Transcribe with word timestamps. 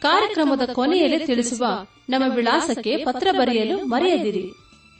ಕಾರ್ಯಕ್ರಮದ 0.00 0.70
ಕೊನೆಯಲ್ಲಿ 0.72 1.26
ತಿಳಿಸುವ 1.26 1.66
ನಮ್ಮ 2.08 2.32
ವಿಳಾಸಕ್ಕೆ 2.34 2.96
ಪತ್ರ 3.04 3.28
ಬರೆಯಲು 3.30 3.84
ಮರೆಯದಿರಿ. 3.84 4.50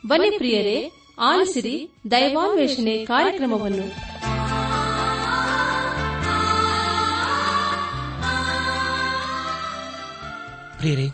ಬನ್ನಿ 0.06 0.30
ಪ್ರಿಯರೇ, 0.36 0.90
ಆಲಿಸಿರಿ 1.18 1.88
ದೈವಾನ್ವೇಷಣೆ 2.10 3.06
ಕಾರ್ಯಕ್ರಮವನ್ನು. 3.06 3.82
ಪ್ರಿಯರೇ, 10.78 11.08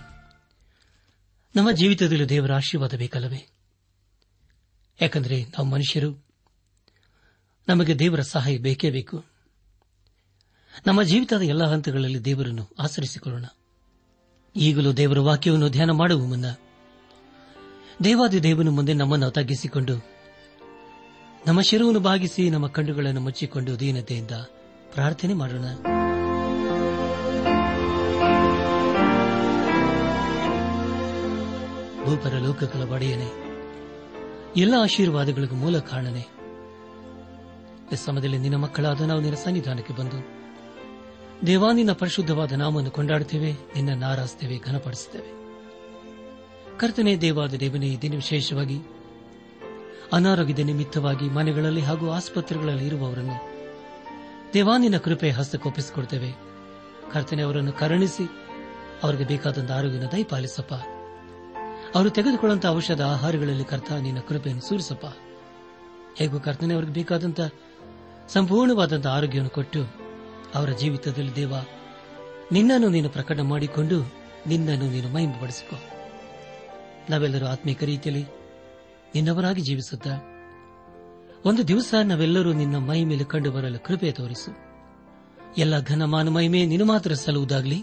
ನಮ್ಮ 1.56 1.70
ಜೀವಿತದಲ್ಲಿ 1.70 2.28
ದೇವರ 2.28 2.52
ಆಶೀರ್ವಾದ 2.52 2.94
ಬೇಕಲ್ಲವೇ? 2.94 3.48
ಯಾಕಂದರೆ 5.02 5.44
ನಾವು 5.44 5.64
ಮನುಷ್ಯರು, 5.64 6.26
ನಮಗೆ 7.68 7.98
ದೇವರ 7.98 8.20
ಸಹಾಯ 8.20 8.58
ಬೇಕೇ 8.58 8.90
ಬೇಕು. 8.90 9.24
ನಮ್ಮ 10.86 11.02
ಜೀವಿತದ 11.02 11.42
ಎಲ್ಲ 11.42 11.64
ಹಂತಗಳಲ್ಲಿ 11.64 12.24
ದೇವರನ್ನು 12.24 12.68
ಆಚರಿಸಿಕೊಳ್ಳೋಣ. 12.78 13.44
ಈಗಲೂ 14.56 14.92
ದೇವರ 14.92 15.18
ವಾಕ್ಯವನ್ನು 15.18 15.68
ಧ್ಯಾನ 15.68 15.90
ಮಾಡುವ 15.90 16.26
ಮುನ್ನ 16.26 16.44
ದೇವಾದಿ 18.04 18.42
ದೇವನ 18.42 18.68
ಮುಂದೆ 18.68 18.92
ನಮ್ಮನ್ನು 18.92 19.30
ತಗ್ಗಿಸಿಕೊಂಡು 19.30 20.06
ನಮ್ಮ 21.46 21.60
ಶಿರವನ್ನು 21.60 22.00
ಭಾಗಿಸಿ 22.00 22.50
ನಮ್ಮ 22.50 22.66
ಕಣ್ಣುಗಳನ್ನು 22.66 23.20
ಮುಚ್ಚಿಕೊಂಡು 23.20 23.80
ದೀನತೆಯಿಂದ 23.80 24.30
ಪ್ರಾರ್ಥನೆ 24.94 25.34
ಮಾಡೋಣ. 25.34 25.64
ಭೂಪರ 32.04 32.34
ಲೋಕಗಳ 32.38 32.94
ಒಡೆಯನೆ, 32.94 33.30
ಎಲ್ಲ 34.56 34.74
ಆಶೀರ್ವಾದಗಳಿಗೂ 34.80 35.54
ಮೂಲ 35.54 35.78
ಕಾರಣನೆ. 35.78 36.26
ಸಮಯದಲ್ಲಿ 37.96 38.38
ನಿನ್ನ 38.38 38.56
ಮಕ್ಕಳಾದ 38.56 39.00
ನಾವು 39.00 39.20
ನಿನ್ನ 39.20 39.34
ಸನ್ನಿಧಾನಕ್ಕೆ 39.34 39.94
ಬಂದು 39.94 40.35
ದೇವಾ, 41.46 41.72
ನಿನ್ನ 41.72 41.92
ಪರಿಶುದ್ಧವಾದ 41.92 42.52
ನಾಮವನ್ನು 42.52 42.90
ಕೊಂಡಾಡುತ್ತೇವೆ 42.90 43.52
ನಿನ್ನ 43.52 43.94
ನಾರಾಸ್ತೇವೆ 43.94 44.60
ಘನಪಡಿಸುತ್ತೇವೆ. 44.66 45.36
ಕರ್ತನೆ 46.78 47.16
ದೇವಾದ 47.16 47.54
ದೇವನೇ 47.54 47.96
ದಿನ 47.96 48.14
ವಿಶೇಷವಾಗಿ 48.14 48.78
ಅನಾರೋಗ್ಯದ 50.12 50.58
ನಿಮಿತ್ತವಾಗಿ 50.58 51.28
ಮನೆಗಳಲ್ಲಿ 51.28 51.80
ಹಾಗೂ 51.80 52.10
ಆಸ್ಪತ್ರೆಗಳಲ್ಲಿ 52.10 52.86
ಇರುವವರನ್ನು 52.86 53.52
ದೇವಾನಿನ 54.54 54.96
ಕೃಪೆ 54.96 55.30
ಹಸ್ತಕ್ಕೊಪ್ಪಿಸಿಕೊಡ್ತೇವೆ 55.30 56.32
ಕರ್ತನೆ, 57.12 57.42
ಅವರನ್ನು 57.42 57.72
ಕರುಣಿಸಿ, 57.72 58.28
ಅವರಿಗೆ 59.02 59.24
ಬೇಕಾದಂತ 59.24 59.72
ಆರೋಗ್ಯನ 59.72 60.04
ದಯಪಾಲಿಸಪ್ಪ. 60.12 60.74
ಅವರು 61.96 62.10
ತೆಗೆದುಕೊಳ್ಳುವಂತಹ 62.10 62.68
ಔಷಧ 62.68 63.02
ಆಹಾರಗಳಲ್ಲಿ 63.02 63.64
ಕರ್ತ, 63.64 63.92
ನಿನ್ನ 63.92 64.18
ಕೃಪೆಯನ್ನು 64.20 64.68
ಸೂರಿಸಪ್ಪ. 64.68 65.06
ಹೇಗೂ 66.16 66.40
ಕರ್ತನೆ, 66.40 66.74
ಅವರಿಗೆ 66.74 66.92
ಬೇಕಾದಂತ 66.92 67.40
ಸಂಪೂರ್ಣವಾದಂತಹ 68.28 69.10
ಆರೋಗ್ಯವನ್ನು 69.10 69.50
ಕೊಟ್ಟು 69.50 70.05
ಅವರ 70.54 70.70
ಜೀವಿತದಲ್ಲಿ 70.70 71.36
ದೇವ, 71.36 71.54
ನಿನ್ನನ್ನು 72.52 72.88
ನೀನು 72.88 73.08
ಪ್ರಕಟ 73.08 73.40
ಮಾಡಿಕೊಂಡು 73.40 74.14
ನಿನ್ನನ್ನು 74.46 74.90
ನೀನು 74.90 75.08
ಮಹಿಮೆಪಡಿಸಿಕೊ. 75.08 75.76
ನಾವೆಲ್ಲರೂ 77.10 77.46
ಆತ್ಮೀಕ 77.46 77.82
ರೀತಿಯಲ್ಲಿ 77.82 78.24
ನಿನ್ನವರಾಗಿ 79.14 79.60
ಜೀವಿಸುತ್ತ 79.60 80.06
ಒಂದು 81.46 81.68
ದಿವಸ 81.68 81.94
ನಾವೆಲ್ಲರೂ 82.04 82.52
ನಿನ್ನ 82.52 82.76
ಮೈ 82.76 83.04
ಮೇಲೆ 83.04 83.24
ಕಂಡು 83.24 83.50
ಬರಲು 83.50 83.78
ಕೃಪೆ 83.78 84.12
ತೋರಿಸು. 84.12 84.66
ಎಲ್ಲ 85.58 85.80
ಘನಮಾನ 85.80 86.28
ಮಹಿಮೆ 86.28 86.66
ನಿನ್ನ 86.66 86.88
ಮಾತ್ರ 86.88 87.14
ಸಲ್ಲುವುದಾಗಲಿ. 87.14 87.82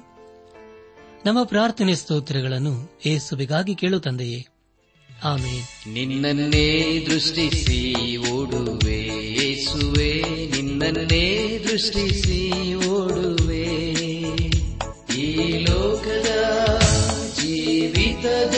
ನಮ್ಮ 1.25 1.43
ಪ್ರಾರ್ಥನೆ 1.43 1.95
ಸ್ತೋತ್ರಗಳನ್ನು 1.95 2.99
ಏಸುವಿಗಾಗಿ 3.05 3.75
ಕೇಳು 3.75 3.99
ತಂದೆಯೇ. 3.99 4.47
ಆಮೇಲೆ 5.25 5.93
ನಿನ್ನನ್ನೇ 5.93 6.99
ದೃಷ್ಟಿಸಿ 7.09 8.17
ಓಡುವೆ 8.17 8.99
ಯೇಸುವೆ 9.41 10.21
ನಿನ್ನನ್ನೇ 10.51 11.59
ದೃಷ್ಟಿಸಿ 11.71 12.75
ಓಡುವೆ. 12.75 13.65
ಈ 15.19 15.51
ಲೋಕದ 15.63 16.29
ಜೀವಿತದೋ 17.39 18.52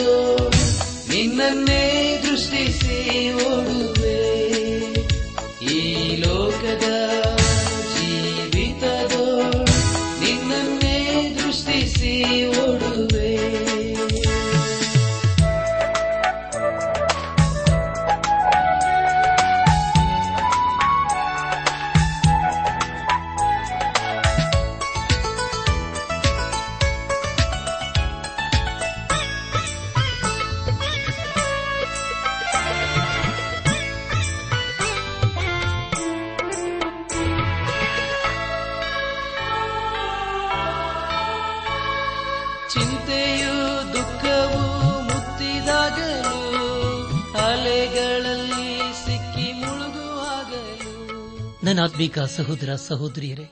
ಆತ್ಮೀಕ 52.06 52.18
ಸಹೋದರ 52.18 52.74
ಸಹೋದರಿಯರೇ, 52.76 53.44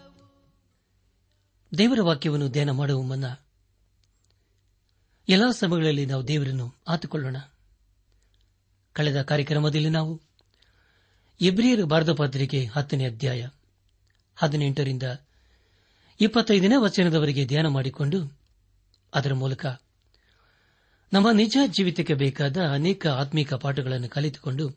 ದೇವರ 1.79 2.03
ವಾಕ್ಯವನ್ನು 2.03 2.49
ಧ್ಯಾನ 2.49 2.71
ಮಾಡುವ 2.71 3.03
ಮುನ್ನ 3.03 3.25
ಎಲ್ಲಾ 5.29 5.51
ಸಮಯಗಳಲ್ಲಿ 5.51 6.07
ನಾವು 6.07 6.29
ದೇವರನ್ನು 6.29 6.67
ಆತುಕೊಳ್ಳೋಣ. 6.89 7.37
ಕಳೆದ 8.93 9.23
ಕಾರ್ಯಕ್ರಮದಲ್ಲಿ 9.23 9.91
ನಾವು 9.91 10.23
ಇಬ್ರಿಯರು 11.41 11.87
ಭಾರತ 11.87 12.11
ಪಾತ್ರಿಕೆ 12.11 12.61
ಹತ್ತನೇ 12.65 13.07
ಅಧ್ಯಾಯ 13.07 13.49
ಹದಿನೆಂಟರಿಂದ 14.37 15.03
ಇಪ್ಪತ್ತೈದನೇ 16.21 16.77
ವಚನದವರೆಗೆ 16.79 17.47
ಧ್ಯಾನ 17.47 17.67
ಮಾಡಿಕೊಂಡು 17.67 18.21
ಅದರ 19.15 19.35
ಮೂಲಕ 19.35 19.67
ನಮ್ಮ 21.13 21.31
ನಿಜ 21.31 21.57
ಜೀವಿತಕ್ಕೆ 21.67 22.15
ಬೇಕಾದ 22.15 22.57
ಅನೇಕ 22.73 23.07
ಆತ್ಮೀಕ 23.07 23.55
ಪಾಠಗಳನ್ನು 23.55 24.09
ಕಲಿತುಕೊಂಡು 24.09 24.69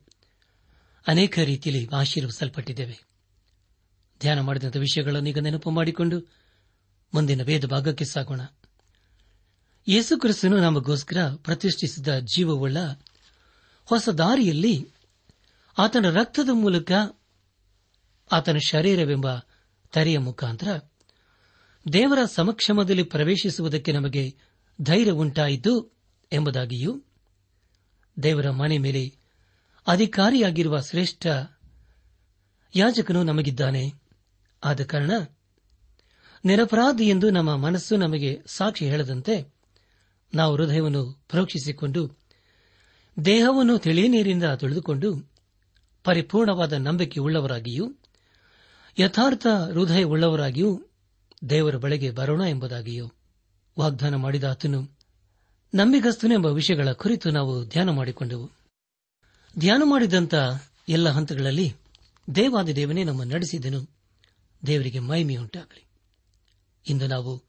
ಅನೇಕ 1.08 1.40
ರೀತಿಯಲ್ಲಿ 1.40 1.90
ಆಶೀರ್ವಿಸಲ್ಪಟ್ಟಿದ್ದೇವೆ 1.96 3.17
ಧ್ಯಾನ 4.20 4.40
ಮಾಡಿದಂಥ 4.40 4.78
ವಿಷಯಗಳನ್ನು 4.78 5.30
ಈಗ 5.30 5.38
ನೆನಪು 5.38 5.70
ಮಾಡಿಕೊಂಡು 5.70 6.20
ಮುಂದಿನ 7.14 7.44
ವೇದ 7.44 7.66
ಭಾಗಕ್ಕೆ 7.66 8.06
ಸಾಗೋಣ. 8.06 8.42
ಯೇಸು 9.88 10.20
ಕ್ರಿಸ್ತನು 10.20 10.58
ನಮಗೋಸ್ಕರ 10.58 11.18
ಪ್ರತಿಷ್ಠಿಸಿದ 11.36 12.20
ಜೀವವುಳ್ಳ 12.20 12.78
ಹೊಸ 13.86 14.10
ದಾರಿಯಲ್ಲಿ 14.10 14.88
ಆತನ 15.78 16.10
ರಕ್ತದ 16.10 16.50
ಮೂಲಕ 16.52 16.92
ಆತನ 18.32 18.58
ಶರೀರವೆಂಬ 18.68 19.28
ತರೆಯ 19.92 20.18
ಮುಖಾಂತರ 20.18 20.80
ದೇವರ 21.94 22.20
ಸಮಕ್ಷಮದಲ್ಲಿ 22.26 23.04
ಪ್ರವೇಶಿಸುವುದಕ್ಕೆ 23.04 23.92
ನಮಗೆ 23.92 24.36
ಧೈರ್ಯ 24.82 25.12
ಉಂಟಾಯಿತು 25.12 25.98
ಎಂಬುದಾಗಿಯೂ 26.32 27.04
ದೇವರ 28.24 28.50
ಮನೆ 28.50 28.78
ಮೇಲೆ 28.78 29.16
ಅಧಿಕಾರಿಯಾಗಿರುವ 29.88 30.82
ಶ್ರೇಷ್ಠ 30.82 31.28
ಯಾಜಕನು 32.76 33.24
ನಮಗಿದ್ದಾನೆ. 33.24 34.07
ಆದ 34.64 34.84
ಕಾರಣ 34.84 35.12
ನಿರಪರಾಧಿ 36.46 37.08
ಎಂದು 37.08 37.30
ನಮ್ಮ 37.30 37.56
ಮನಸ್ಸು 37.56 37.96
ನಮಗೆ 37.96 38.42
ಸಾಕ್ಷಿ 38.46 38.90
ಹೇಳದಂತೆ 38.90 39.54
ನಾವು 40.34 40.56
ಹೃದಯವನ್ನು 40.56 41.14
ಪ್ರೋಕ್ಷಿಸಿಕೊಂಡು, 41.30 42.18
ದೇಹವನ್ನು 43.26 43.78
ತಿಳಿ 43.78 44.08
ನೀರಿಂದ 44.08 44.44
ತೊಳೆದುಕೊಂಡು, 44.44 45.32
ಪರಿಪೂರ್ಣವಾದ 46.04 46.74
ನಂಬಿಕೆ 46.74 47.20
ಉಳ್ಳವರಾಗಿಯೂ, 47.20 47.94
ಯಥಾರ್ಥ 49.00 49.48
ಹೃದಯ 49.48 50.04
ಉಳ್ಳವರಾಗಿಯೂ 50.04 50.84
ದೇವರ 51.50 51.76
ಬಳಿಗೆ 51.76 52.12
ಬರೋಣ 52.12 52.42
ಎಂಬುದಾಗಿಯೂ 52.42 53.12
ವಾಗ್ದಾನ 53.80 54.16
ಮಾಡಿದ 54.16 54.44
ಆತನು 54.44 54.98
ನಂಬಿಗಸ್ತನು 55.76 56.34
ಎಂಬ 56.34 56.46
ವಿಷಯಗಳ 56.46 56.92
ಕುರಿತು 56.92 57.30
ನಾವು 57.30 57.66
ಧ್ಯಾನ 57.66 57.90
ಮಾಡಿಕೊಂಡೆವು. 57.90 58.52
ಧ್ಯಾನ 59.60 59.82
ಮಾಡಿದಂಥ 59.86 60.36
ಎಲ್ಲ 60.90 61.10
ಹಂತಗಳಲ್ಲಿ 61.10 61.76
ದೇವಾದಿ 62.36 62.76
ದೇವನೇ 62.76 63.04
ನಮ್ಮ 63.04 63.24
ನಡೆಸಿದನು. 63.24 63.97
ದೇವರಿಗೆ 64.66 65.00
ಮಹಿಮೆಯುಂಟಾಗಲಿ 65.00 65.86
ಇಂದು 66.90 67.08
ನಾವು 67.08 67.44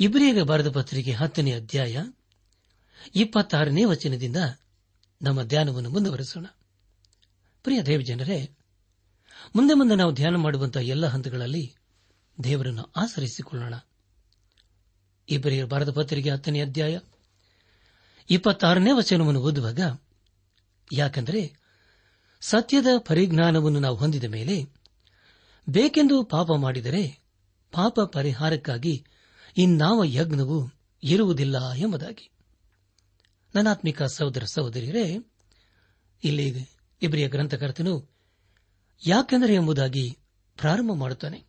ಇಬ್ರಿಯರ 0.00 0.42
ಬರೆದ 0.42 0.70
ಪತ್ರಿಕೆ 0.70 1.12
ಹತ್ತನೇ 1.12 1.52
ಅಧ್ಯಾಯ 1.52 2.04
ಇಪ್ಪತ್ತಾರನೇ 3.14 3.84
ವಚನದಿಂದ 3.84 4.36
ನಮ್ಮ 5.22 5.42
ಧ್ಯಾನವನ್ನು 5.42 5.90
ಮುಂದುವರೆಸೋಣ. 5.90 6.46
ಪ್ರಿಯ 7.62 7.82
ದೇವ 7.82 8.00
ಜನರೇ 8.00 8.50
ಮುಂದೆ 9.56 9.74
ಮುಂದೆ 9.74 9.94
ನಾವು 9.94 10.12
ಧ್ಯಾನ 10.12 10.36
ಮಾಡುವಂತಹ 10.36 10.80
ಎಲ್ಲ 10.80 11.06
ಹಂತಗಳಲ್ಲಿ 11.06 11.74
ದೇವರನ್ನು 12.44 12.82
ಆಚರಿಸಿಕೊಳ್ಳೋಣ 12.96 13.74
ಇಬ್ಬರಿಯರ 15.28 15.64
ಬರೆದ 15.64 15.90
ಪತ್ರಿಕೆ 15.90 16.30
ಹತ್ತನೇ 16.30 16.60
ಅಧ್ಯಾಯ 16.60 16.98
ಇಪ್ಪತ್ತಾರನೇ 18.30 18.90
ವಚನವನ್ನು 18.92 19.40
ಓದುವಾಗ, 19.40 19.80
ಯಾಕೆಂದರೆ 20.92 21.56
ಸತ್ಯದ 22.40 22.86
ಪರಿಜ್ಞಾನವನ್ನು 22.98 23.80
ನಾವು 23.80 23.96
ಹೊಂದಿದ 23.96 24.24
ಮೇಲೆ 24.24 24.75
ಬೇಕೆಂದು 25.68 26.24
ಪಾಪ 26.24 26.46
ಮಾಡಿದರೆ 26.56 27.22
ಪಾಪ 27.72 28.00
ಪರಿಹಾರಕ್ಕಾಗಿ 28.00 29.04
ಇನ್ನಾವ 29.56 30.04
ಯಜ್ಞವು 30.04 30.70
ಇರುವುದಿಲ್ಲ 31.02 31.72
ಎಂಬುದಾಗಿ. 31.72 32.30
ನನಾತ್ಮಿಕ 33.54 34.02
ಸಹೋದರ 34.02 34.44
ಸಹೋದರಿಯರೇ, 34.44 35.18
ಇಲ್ಲಿ 36.24 36.68
ಇಬ್ರಿಯ 37.02 37.28
ಗ್ರಂಥಕರ್ತನು 37.28 38.10
ಯಾಕೆಂದರೆ 39.06 39.54
ಎಂಬುದಾಗಿ 39.54 40.18
ಪ್ರಾರಂಭ 40.56 40.92
ಮಾಡುತ್ತಾನೆ. 40.92 41.44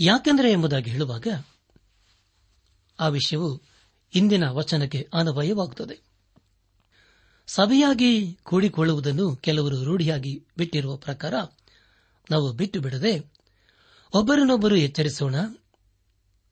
ಯಾಕೆಂದರೆ 0.00 0.52
ಎಂಬುದಾಗಿ 0.52 0.90
ಹೇಳುವಾಗ 0.90 1.26
ಆ 3.00 3.08
ವಿಷಯವು 3.08 3.62
ಇಂದಿನ 4.14 4.48
ವಚನಕ್ಕೆ 4.48 5.08
ಅನ್ವಯವಾಗುತ್ತದೆ. 5.14 6.00
ಸಭೆಯಾಗಿ 7.46 8.34
ಕೂಡಿಕೊಳ್ಳುವುದನ್ನು 8.42 9.36
ಕೆಲವರು 9.36 9.84
ರೂಢಿಯಾಗಿ 9.84 10.46
ಬಿಟ್ಟಿರುವ 10.56 10.96
ಪ್ರಕಾರ 10.96 11.34
ನಾವು 12.30 12.52
ಬಿಟ್ಟು 12.52 12.80
ಬಿಡದೆ 12.80 13.32
ಒಬ್ಬರನ್ನೊಬ್ಬರು 14.14 14.76
ಎಚ್ಚರಿಸೋಣ. 14.76 15.34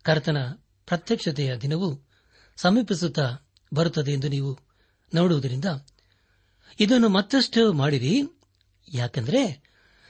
ಕರ್ತನ 0.03 0.37
ಪ್ರತ್ಯಕ್ಷತೆಯ 0.87 1.57
ದಿನವು 1.57 2.03
ಸಮೀಪಿಸುತ್ತಾ 2.57 3.39
ಬರುತ್ತದೆ 3.75 4.13
ಎಂದು 4.13 4.29
ನೀವು 4.29 4.59
ನೋಡುವುದರಿಂದ 5.15 5.65
ಇದನ್ನು 6.81 7.09
ಮತ್ತಷ್ಟು 7.09 7.73
ಮಾಡಿರಿ. 7.73 8.23
ಯಾಕೆಂದರೆ 8.89 9.63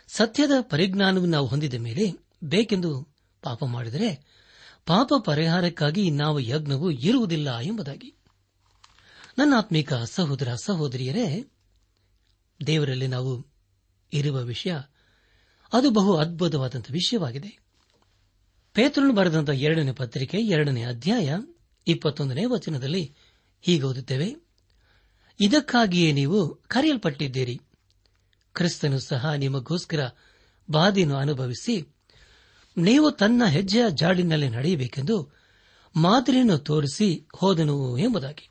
ಸತ್ಯದ 0.08 0.50
ಪರಿಜ್ಞಾನವನ್ನು 0.60 1.32
ನಾವು 1.32 1.46
ಹೊಂದಿದ 1.46 1.74
ಮೇಲೆ 1.74 2.12
ಬೇಕೆಂದು 2.44 3.16
ಪಾಪ 3.42 3.64
ಮಾಡಿದರೆ 3.64 4.36
ಪಾಪ 4.86 5.12
ಪರಿಹಾರಕ್ಕಾಗಿ 5.24 6.10
ನಾವು 6.10 6.40
ಯಜ್ಞವು 6.40 6.90
ಇರುವುದಿಲ್ಲ 6.90 7.58
ಎಂಬುದಾಗಿ. 7.58 8.14
ನನ್ನ 9.38 9.54
ಆತ್ಮೀಕ 9.56 9.94
ಸಹೋದರ 9.94 10.54
ಸಹೋದರಿಯರೇ, 10.54 11.52
ದೇವರಲ್ಲಿ 12.66 13.06
ನಾವು 13.06 13.46
ಇರುವ 14.12 14.42
ವಿಷಯ 14.42 14.76
ಅದು 15.72 15.90
ಬಹು 15.90 16.16
ಅದ್ಭುತವಾದಂಥ 16.16 16.90
ವಿಷಯವಾಗಿದೆ. 16.90 17.58
ಪೇತ್ರನು 18.72 19.12
ಬರೆದಂತಹ 19.12 19.52
ಎರಡನೇ 19.52 19.92
ಪತ್ರಿಕೆ, 19.92 20.38
ಎರಡನೇ 20.38 20.82
ಅಧ್ಯಾಯ, 20.82 21.34
ಇಪ್ಪತ್ತೊಂದನೇ 21.86 22.44
ವಚನದಲ್ಲಿ 22.44 23.14
ಹೀಗೆ 23.60 23.82
ಓದುತ್ತೇವೆ. 23.82 24.36
ಇದಕ್ಕಾಗಿಯೇ 25.40 26.12
ನೀವು 26.12 26.54
ಕರೆಯಲ್ಪಟ್ಟಿದ್ದೀರಿ. 26.54 27.60
ಕ್ರಿಸ್ತನು 28.52 28.98
ಸಹ 28.98 29.32
ನಿಮಗೋಸ್ಕರ 29.32 30.08
ಬಾಧೆಯನ್ನು 30.70 31.16
ಅನುಭವಿಸಿ 31.16 31.96
ನೀವು 32.76 33.10
ತನ್ನ 33.10 33.44
ಹೆಜ್ಜೆಯ 33.44 33.84
ಜಾಡಿನಲ್ಲಿ 33.88 34.48
ನಡೆಯಬೇಕೆಂದು 34.48 35.32
ಮಾದರಿಯನ್ನು 35.96 36.58
ತೋರಿಸಿ 36.58 37.28
ಹೋದನು 37.36 37.98
ಎಂಬುದಾಗಿ. 37.98 38.50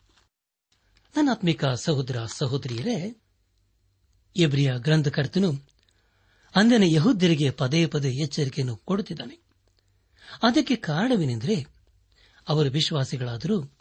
ನನ್ನ 1.15 1.29
ಆತ್ಮಿಕ 1.31 1.65
ಸಹೋದರ 1.65 2.25
ಸಹೋದರಿಯರೇ 2.25 3.21
ಇಬ್ರಿಯ 4.35 4.73
ಗ್ರಂಥಕರ್ತನು 4.77 5.74
ಅಂದಿನ 6.55 6.83
ಯಹುದ್ಯರಿಗೆ 6.83 7.49
ಪದೇ 7.49 7.85
ಪದೇ 7.85 8.11
ಎಚ್ಚರಿಕೆಯನ್ನು 8.11 8.75
ಕೊಡುತ್ತಿದ್ದಾನೆ. 8.75 9.45
ಅದಕ್ಕೆ 10.43 10.75
ಕಾರಣವೇನೆಂದರೆ, 10.75 11.65
ಅವರು 12.47 12.69
ವಿಶ್ವಾಸಿಗಳಾದರೂ 12.69 13.71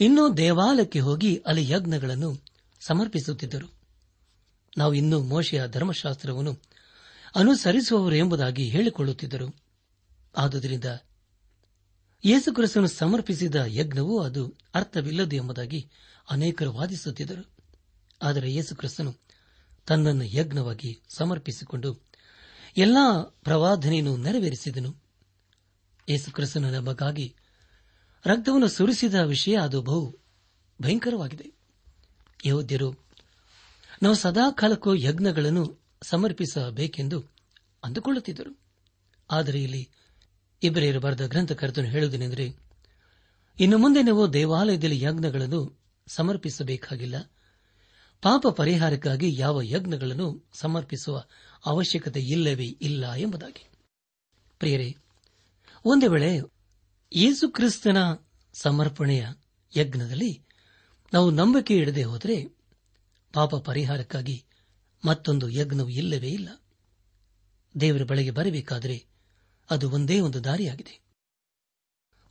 ಇನ್ನೂ 0.00 0.34
ದೇವಾಲಯಕ್ಕೆ 0.34 1.00
ಹೋಗಿ 1.00 1.36
ಅಲ್ಲಿ 1.36 1.70
ಯಜ್ಞಗಳನ್ನು 1.70 2.38
ಸಮರ್ಪಿಸುತ್ತಿದ್ದರು. 2.80 3.74
ನಾವು 4.78 4.94
ಇನ್ನೂ 4.94 5.22
ಮೋಶೆಯ 5.22 5.62
ಧರ್ಮಶಾಸ್ತ್ರವನ್ನು 5.66 6.58
ಅನುಸರಿಸುವವರು 7.36 8.14
ಎಂಬುದಾಗಿ 8.14 8.68
ಹೇಳಿಕೊಳ್ಳುತ್ತಿದ್ದರು. 8.68 9.54
ಆದುದರಿಂದ 10.36 10.84
ಯೇಸುಕ್ರಿಸ್ತನು 12.24 12.88
ಸಮರ್ಪಿಸಿದ 12.88 13.54
ಯಜ್ಞವು 13.66 14.20
ಅದು 14.20 14.54
ಅರ್ಥವಿಲ್ಲದು 14.74 15.36
ಎಂಬುದಾಗಿ 15.36 15.90
ಅನೇಕರು 16.30 16.72
ವಾದಿಸುತ್ತಿದ್ದರು. 16.72 17.50
ಆದರೆ 18.22 18.54
ಯೇಸುಕ್ರಿಸ್ತನು 18.54 19.29
ತನ್ನನ್ನು 19.90 20.24
ಯಜ್ಞವಾಗಿ 20.24 21.00
ಸಮರ್ಪಿಸಿಕೊಂಡು 21.08 22.00
ಎಲ್ಲಾ 22.76 23.22
ಪ್ರವಾದನೆಯನ್ನು 23.44 24.16
ನೆರವೇರಿಸಿದನು. 24.16 24.96
ಯೇಸುಕ್ರಿಸ್ತನ 26.08 26.74
ನಮಗಾಗಿ 26.74 27.34
ರಕ್ತವನ್ನು 28.26 28.68
ಸುರಿಸಿದ 28.68 29.14
ವಿಷಯ 29.14 29.56
ಅದು 29.56 29.82
ಬಹು 29.82 30.16
ಭಯಂಕರವಾಗಿದೆ. 30.82 31.52
ಯಹೋದ್ಯರು, 32.46 32.92
ನಾವು 34.02 34.14
ಸದಾಕಾಲಕ್ಕೂ 34.14 34.94
ಯಜ್ಞಗಳನ್ನು 34.94 35.78
ಸಮರ್ಪಿಸಬೇಕೆಂದು 36.02 37.24
ಅಂದುಕೊಳ್ಳುತ್ತಿದ್ದರು. 37.84 38.60
ಆದರೆ 39.30 39.62
ಇಲ್ಲಿ 39.62 39.90
ಇಬ್ಬರೇರು 40.62 41.00
ಬರೆದ 41.00 41.26
ಗ್ರಂಥಕರ್ತನು 41.26 41.88
ಹೇಳುವುದೇನೆಂದರೆ, 41.88 42.56
ಇನ್ನು 43.60 43.78
ಮುಂದೆ 43.78 44.02
ನಾವು 44.02 44.32
ದೇವಾಲಯದಲ್ಲಿ 44.32 45.00
ಯಜ್ಞಗಳನ್ನು 45.00 45.80
ಸಮರ್ಪಿಸಬೇಕಾಗಿಲ್ಲ. 46.06 47.30
ಪಾಪ 48.22 48.46
ಪರಿಹಾರಕ್ಕಾಗಿ 48.48 49.40
ಯಾವ 49.40 49.60
ಯಜ್ಞಗಳನ್ನು 49.62 50.50
ಸಮರ್ಪಿಸುವ 50.52 51.24
ಅವಶ್ಯಕತೆ 51.66 52.20
ಇಲ್ಲವೇ 52.20 52.66
ಇಲ್ಲ 52.66 53.14
ಎಂಬುದಾಗಿ. 53.14 53.68
ಪ್ರಿಯರೇ, 54.58 54.96
ಒಂದು 55.84 56.10
ವೇಳೆ 56.10 56.40
ಯೇಸುಕ್ರಿಸ್ತನ 57.16 57.96
ಸಮರ್ಪಣೆಯ 58.52 59.26
ಯಜ್ಞದಲ್ಲಿ 59.76 60.44
ನಾವು 61.12 61.30
ನಂಬಿಕೆ 61.30 61.76
ಇಡದೆ 61.76 62.04
ಹೋದರೆ 62.04 62.44
ಪಾಪ 63.32 63.54
ಪರಿಹಾರಕ್ಕಾಗಿ 63.54 64.44
ಮತ್ತೊಂದು 65.04 65.48
ಯಜ್ಞವು 65.48 65.88
ಇಲ್ಲವೇ 65.88 66.28
ಇಲ್ಲ. 66.28 66.48
ದೇವರ 67.80 68.02
ಬಳಿಗೆ 68.02 68.30
ಬರಬೇಕಾದರೆ 68.30 69.06
ಅದು 69.70 69.90
ಒಂದೇ 69.90 70.20
ಒಂದು 70.20 70.44
ದಾರಿಯಾಗಿದೆ. 70.44 71.00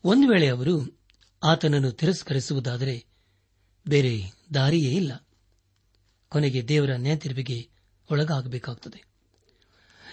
ಒಂದು 0.04 0.28
ವೇಳೆ 0.28 0.48
ಅವರು 0.48 1.00
ಆತನನ್ನು 1.44 1.92
ತಿರಸ್ಕರಿಸುವುದಾದರೆ 1.92 3.06
ಬೇರೆ 3.88 4.22
ದಾರಿಯೇ 4.54 4.92
ಇಲ್ಲ. 4.92 5.29
ಕೊನೆಗೆ 6.30 6.68
ದೇವರ 6.68 6.96
ನೇತಿರುವಿಗೆ 6.96 7.70
ಒಳಗಾಗಬೇಕಾಗುತ್ತದೆ 8.12 9.04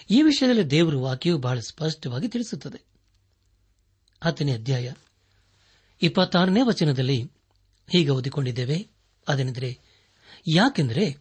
ಈ 0.09 0.21
ವಿಷಯದಲ್ಲಿ 0.21 0.67
ದೇವರ 0.67 0.95
ವಾಕ್ಯವು 0.95 1.37
ಬಹಳ 1.37 1.59
ಸ್ಪಷ್ಟವಾಗಿ 1.59 2.27
ತಿಳಿಸುತ್ತದೆ. 2.27 2.85
ಹತ್ತನೇ 4.23 4.53
ಅಧ್ಯಾಯ 4.53 4.93
ಇಪ್ಪತ್ತಾರನೇ 6.01 6.61
ವಚನದಲ್ಲಿ 6.61 7.23
ಹೀಗೆ 7.89 8.09
ಓದಿಕೊಂಡಿದ್ದೇವೆ. 8.09 8.87
ಅದೇನೆಂದರೆ, 9.27 9.79
ಯಾಕೆಂದರೆ 10.47 11.17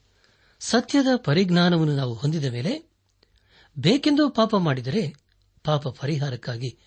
ಸತ್ಯದ 0.60 1.06
ಪರಿಜ್ಞಾನವನ್ನು 1.16 1.96
ನಾವು 1.96 2.14
ಹೊಂದಿದ 2.14 2.44
ಮೇಲೆ 2.44 2.90
ಬೇಕೆಂದು 3.78 4.30
ಪಾಪ 4.30 4.56
ಮಾಡಿದರೆ 4.56 5.14
ಪಾಪ 5.64 5.88
ಪರಿಹಾರಕ್ಕಾಗಿ 5.88 6.78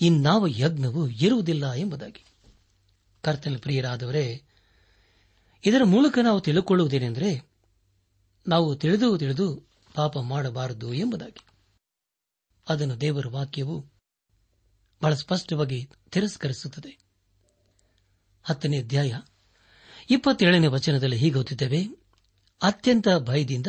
ಇನ್ನಾವ 0.00 0.46
ಯಜ್ಞವು 0.46 1.08
ಇರುವುದಿಲ್ಲ 1.08 1.72
ಎಂಬುದಾಗಿ. 1.72 2.24
ಕರ್ತನ 3.22 3.56
ಪ್ರಿಯರಾದವರೇ, 3.56 4.42
ಇದರ 5.64 5.84
ಮೂಲಕ 5.84 6.18
ನಾವು 6.22 6.40
ತಿಳುಕೊಳ್ಳುವುದೇನೆಂದರೆ 6.40 7.51
ನಾವು 8.48 8.76
ತಿಳಿದು 8.76 9.18
ತಿಳಿದು 9.18 9.68
ಪಾಪ 9.94 10.18
ಮಾಡಬಾರದು 10.18 10.94
ಎಂಬುದಾಗಿ. 10.94 11.46
ಅದನ್ನು 12.68 13.00
ದೇವರ 13.00 13.26
ವಾಕ್ಯವು 13.28 13.90
ಬಹಳ 15.02 15.14
ಸ್ಪಷ್ಟವಾಗಿ 15.14 15.90
ತಿರಸ್ಕರಿಸುತ್ತದೆ. 16.10 16.98
ಹತ್ತನೇ 18.42 18.78
ಅಧ್ಯಾಯ. 18.78 19.14
ಇಪ್ಪತ್ತೇಳನೇ 20.10 20.66
ವಚನದಲ್ಲಿ 20.66 21.16
ಹೀಗೆ 21.16 21.34
ಗೊತ್ತಿದ್ದೇವೆ 21.34 21.84
ಅತ್ಯಂತ 22.62 23.08
ಭಯದಿಂದ 23.18 23.66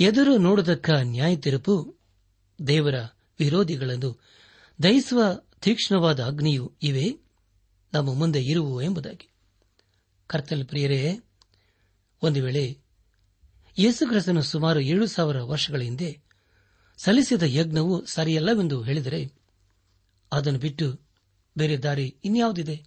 ಎದುರು 0.00 0.36
ನೋಡತಕ್ಕ 0.36 0.90
ನ್ಯಾಯ 0.90 1.36
ತಿರುಪು 1.36 1.98
ದೇವರ 2.66 2.94
ವಿರೋಧಿಗಳನ್ನು 3.38 4.20
ದಹಿಸುವ 4.82 5.22
ತೀಕ್ಷ್ಣವಾದ 5.60 6.24
ಅಗ್ನಿಯು 6.24 6.74
ಇವೆ. 6.82 7.18
ನಮ್ಮ 7.92 8.14
ಮುಂದೆ 8.14 8.42
ಇರುವು 8.42 8.82
ಎಂಬುದಾಗಿ. 8.82 9.28
ಕರ್ತಲ್ 10.26 10.64
ಪ್ರಿಯರೇ, 10.64 11.18
ಒಂದು 12.22 12.44
ವೇಳೆ 12.44 12.89
ಯೇಸುಕ್ರಿಸ್ತನು 13.80 14.42
ಸುಮಾರು 14.42 14.80
ಏಳು 14.80 15.06
ಸಾವಿರ 15.06 15.42
ವರ್ಷಗಳ 15.42 15.80
ಹಿಂದೆ 15.82 16.22
ಸಲ್ಲಿಸಿದ 16.96 17.42
ಯಜ್ಞವು 17.42 18.06
ಸರಿಯಲ್ಲವೆಂದು 18.06 18.82
ಹೇಳಿದರೆ 18.82 19.32
ಅದನ್ನು 20.32 20.58
ಬಿಟ್ಟು 20.58 21.00
ಬೇರೆ 21.58 21.76
ದಾರಿ 21.76 22.16
ಇನ್ಯಾವುದಿದೆ? 22.24 22.84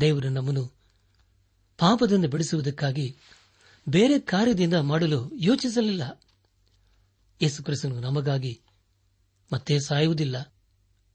ದೇವರು 0.00 0.28
ನಮ್ಮನ್ನು 0.28 0.66
ಪಾಪದಿಂದ 1.78 2.24
ಬಿಡಿಸುವುದಕ್ಕಾಗಿ 2.24 3.16
ಬೇರೆ 3.88 4.18
ಕಾರ್ಯದಿಂದ 4.18 4.74
ಮಾಡಲು 4.74 5.30
ಯೋಚಿಸಲಿಲ್ಲ. 5.34 6.22
ಯೇಸುಕ್ರಿಸ್ತನು 7.42 8.00
ನಮಗಾಗಿ 8.00 8.60
ಮತ್ತೆ 9.52 9.80
ಸಾಯುವುದಿಲ್ಲ. 9.80 10.54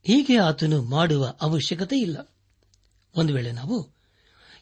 ಹೀಗೆ 0.02 0.38
ಆತನು 0.38 0.82
ಮಾಡುವ 0.82 1.34
ಅವಶ್ಯಕತೆ 1.40 1.98
ಇಲ್ಲ 1.98 2.34
ಒಂದು 3.16 3.34
ವೇಳೆ 3.34 3.52
ನಾವು 3.52 3.92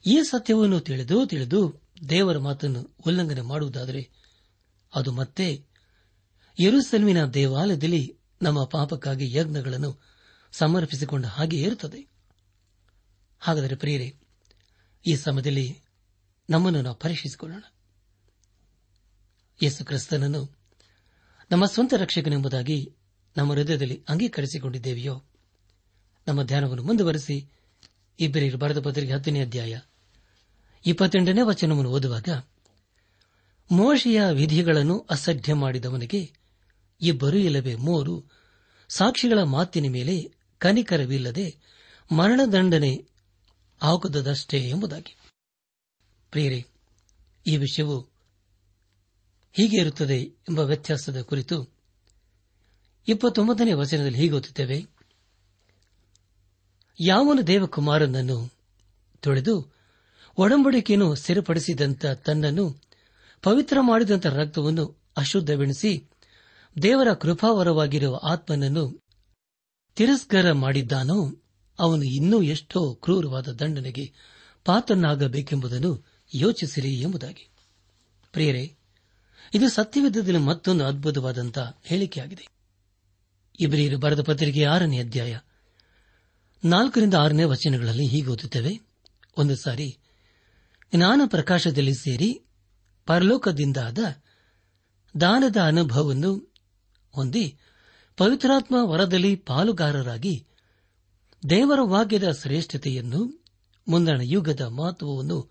ಈ 0.06 0.22
ಸತ್ಯವನ್ನು 0.22 0.80
ತಿಳಿದು 0.80 1.26
ತಿಳಿದು 1.26 1.79
ದೇವರ 2.08 2.38
ಮಾತನ್ನು 2.38 2.96
ಉಲ್ಲಂಘನೆ 3.06 3.40
ಮಾಡುವುದಾದರೆ 3.40 4.10
ಅದು 4.94 5.12
ಮತ್ತೆ 5.12 5.66
ಯರುಸೆಲ್ವಿನ 6.60 7.24
ದೇವಾಲಯದಲ್ಲಿ 7.24 8.18
ನಮ್ಮ 8.42 8.64
ಪಾಪಕ್ಕಾಗಿ 8.64 9.36
ಯಜ್ಞಗಳನ್ನು 9.36 10.02
ಸಮರ್ಪಿಸಿಕೊಂಡ 10.52 11.26
ಹಾಗೆ 11.26 11.62
ಇರುತ್ತದೆ. 11.62 12.08
ಹಾಗಾದರೆ 13.38 13.76
ಪ್ರಿಯರೇ, 13.76 14.18
ಈ 15.10 15.16
ಸಮಯದಲ್ಲಿ 15.16 15.80
ನಮ್ಮನ್ನು 16.50 16.82
ನಾವು 16.82 16.96
ಪರೀಕ್ಷಿಸಿಕೊಳ್ಳೋಣ. 16.96 17.62
ಯೇಸು 19.62 19.84
ಕ್ರಿಸ್ತನನ್ನು 19.84 20.58
ನಮ್ಮ 21.50 21.66
ಸ್ವಂತ 21.66 21.94
ರಕ್ಷಕನೆಂಬುದಾಗಿ 21.94 22.96
ನಮ್ಮ 23.36 23.52
ಹೃದಯದಲ್ಲಿ 23.52 24.04
ಅಂಗೀಕರಿಸಿಕೊಂಡಿದ್ದೇವೆಯೋ? 24.08 25.24
ನಮ್ಮ 26.28 26.42
ಧ್ಯಾನವನ್ನು 26.42 26.82
ಮುಂದುವರೆಸಿ 26.82 27.50
ಇಬ್ಬರ 28.20 28.56
ಬರೆದ 28.56 28.80
ಪತ್ರಿಕೆ 28.80 29.12
ಹತ್ತನೇ 29.12 29.40
ಅಧ್ಯಾಯ 29.40 29.78
ಇಪ್ಪತ್ತೆಂಟನೇ 30.86 31.40
ವಚನವನ್ನು 31.42 31.90
ಓದುವಾಗ, 31.90 32.28
ಮೋಶೆಯ 33.70 34.22
ವಿಧಿಗಳನ್ನು 34.32 35.06
ಅಸಡ್ಡೆ 35.10 35.52
ಮಾಡಿದವನಿಗೆ 35.52 36.32
ಇಬ್ಬರು 37.00 37.36
ಇಲ್ಲವೇ? 37.36 37.74
ಮೂರು. 37.74 38.24
ಸಾಕ್ಷಿಗಳ 38.88 39.42
ಮಾತಿನ 39.42 39.92
ಮೇಲೆ 39.92 40.32
ಕನಿಕರವಿಲ್ಲದೆ 40.58 41.56
ಮರಣದಂಡನೆ 42.12 43.06
ಆಗುವುದಷ್ಟೇ 43.82 44.68
ಎಂಬುದಾಗಿ. 44.68 45.16
ಪ್ರಿಯರೇ, 46.30 46.66
ಈ 47.46 47.56
ವಿಷಯವು 47.56 48.00
ಹೀಗೆ 49.52 49.76
ಇರುತ್ತದೆ 49.80 50.20
ಎಂಬ 50.20 50.58
ವ್ಯತ್ಯಾಸದ 50.58 51.20
ಕುರಿತು 51.20 51.70
ಇಪ್ಪತ್ತೊಂಬತ್ತನೇ 53.08 53.72
ವಚನದಲ್ಲಿ 53.72 54.18
ಹೀಗೆ 54.18 54.34
ಓದುತ್ತೇವೆ. 54.34 54.86
ಯಾವನು 57.00 57.46
ದೇವಕುಮಾರನನ್ನು 57.46 58.52
ತೊಳೆದು 59.20 59.79
ಒಡಂಬಡಿಕೆಯನ್ನು 60.38 61.14
ಸ್ಥಿರಪಡಿಸಿದಂತ 61.14 62.06
ತನ್ನನ್ನು 62.06 62.80
ಪವಿತ್ರ 63.42 63.78
ಮಾಡಿದಂಥ 63.80 64.26
ರಕ್ತವನ್ನು 64.26 65.00
ಅಶುದ್ಧವೆಣಿಸಿ 65.16 66.10
ದೇವರ 66.82 67.14
ಕೃಪಾವರವಾಗಿರುವ 67.14 68.20
ಆತ್ಮನನ್ನು 68.24 69.00
ತಿರಸ್ಕಾರ 69.94 70.52
ಮಾಡಿದ್ದಾನೋ 70.52 71.42
ಅವನು 71.78 72.02
ಇನ್ನೂ 72.02 72.42
ಎಷ್ಟೋ 72.42 72.94
ಕ್ರೂರವಾದ 72.94 73.48
ದಂಡನೆಗೆ 73.48 74.12
ಪಾತ್ರನಾಗಬೇಕೆಂಬುದನ್ನು 74.64 76.06
ಯೋಚಿಸಿರಿ 76.34 77.00
ಎಂಬುದಾಗಿ. 77.00 77.48
ಪ್ರಿಯರೇ, 78.32 78.76
ಇದು 79.54 79.68
ಸತ್ಯವಿದ್ದದಲ್ಲಿ 79.68 80.38
ಮತ್ತೊಂದು 80.38 80.84
ಅದ್ಭುತವಾದಂತಹ 80.84 81.78
ಹೇಳಿಕೆಯಾಗಿದೆ. 81.84 82.48
ಇಬ್ರಿಯರು 83.60 83.98
ಬರೆದ 83.98 84.22
ಪತ್ರಿಕೆ 84.22 84.64
ಆರನೇ 84.64 84.98
ಅಧ್ಯಾಯ 84.98 85.38
ನಾಲ್ಕರಿಂದ 86.64 87.14
ಆರನೇ 87.14 87.44
ವಚನಗಳಲ್ಲಿ 87.44 88.06
ಹೀಗೆ 88.06 88.26
ಓದುತ್ತೇವೆ, 88.26 88.80
ಒಂದು 89.36 89.56
ಸಾರಿ 89.56 89.99
ಜ್ಞಾನ 90.94 91.20
ಪ್ರಕಾಶದಲ್ಲಿ 91.26 91.94
ಸೇರಿ 91.94 92.44
ಪರಲೋಕದಿಂದಾದ 93.06 93.98
ದಾನದ 95.20 95.56
ಅನುಭವವನ್ನು 95.56 96.52
ಹೊಂದಿ 97.14 97.58
ಪವಿತ್ರಾತ್ಮ 98.16 98.76
ವರದಲ್ಲಿ 98.80 99.36
ಪಾಲುಗಾರರಾಗಿ 99.36 100.46
ದೇವರ 101.50 101.78
ವಾಕ್ಯದ 101.82 102.30
ಶ್ರೇಷ್ಠತೆಯನ್ನು 102.30 103.44
ಮುಂದಣ 103.88 104.20
ಯುಗದ 104.22 104.60
ಮಹತ್ವವನ್ನು 104.60 105.50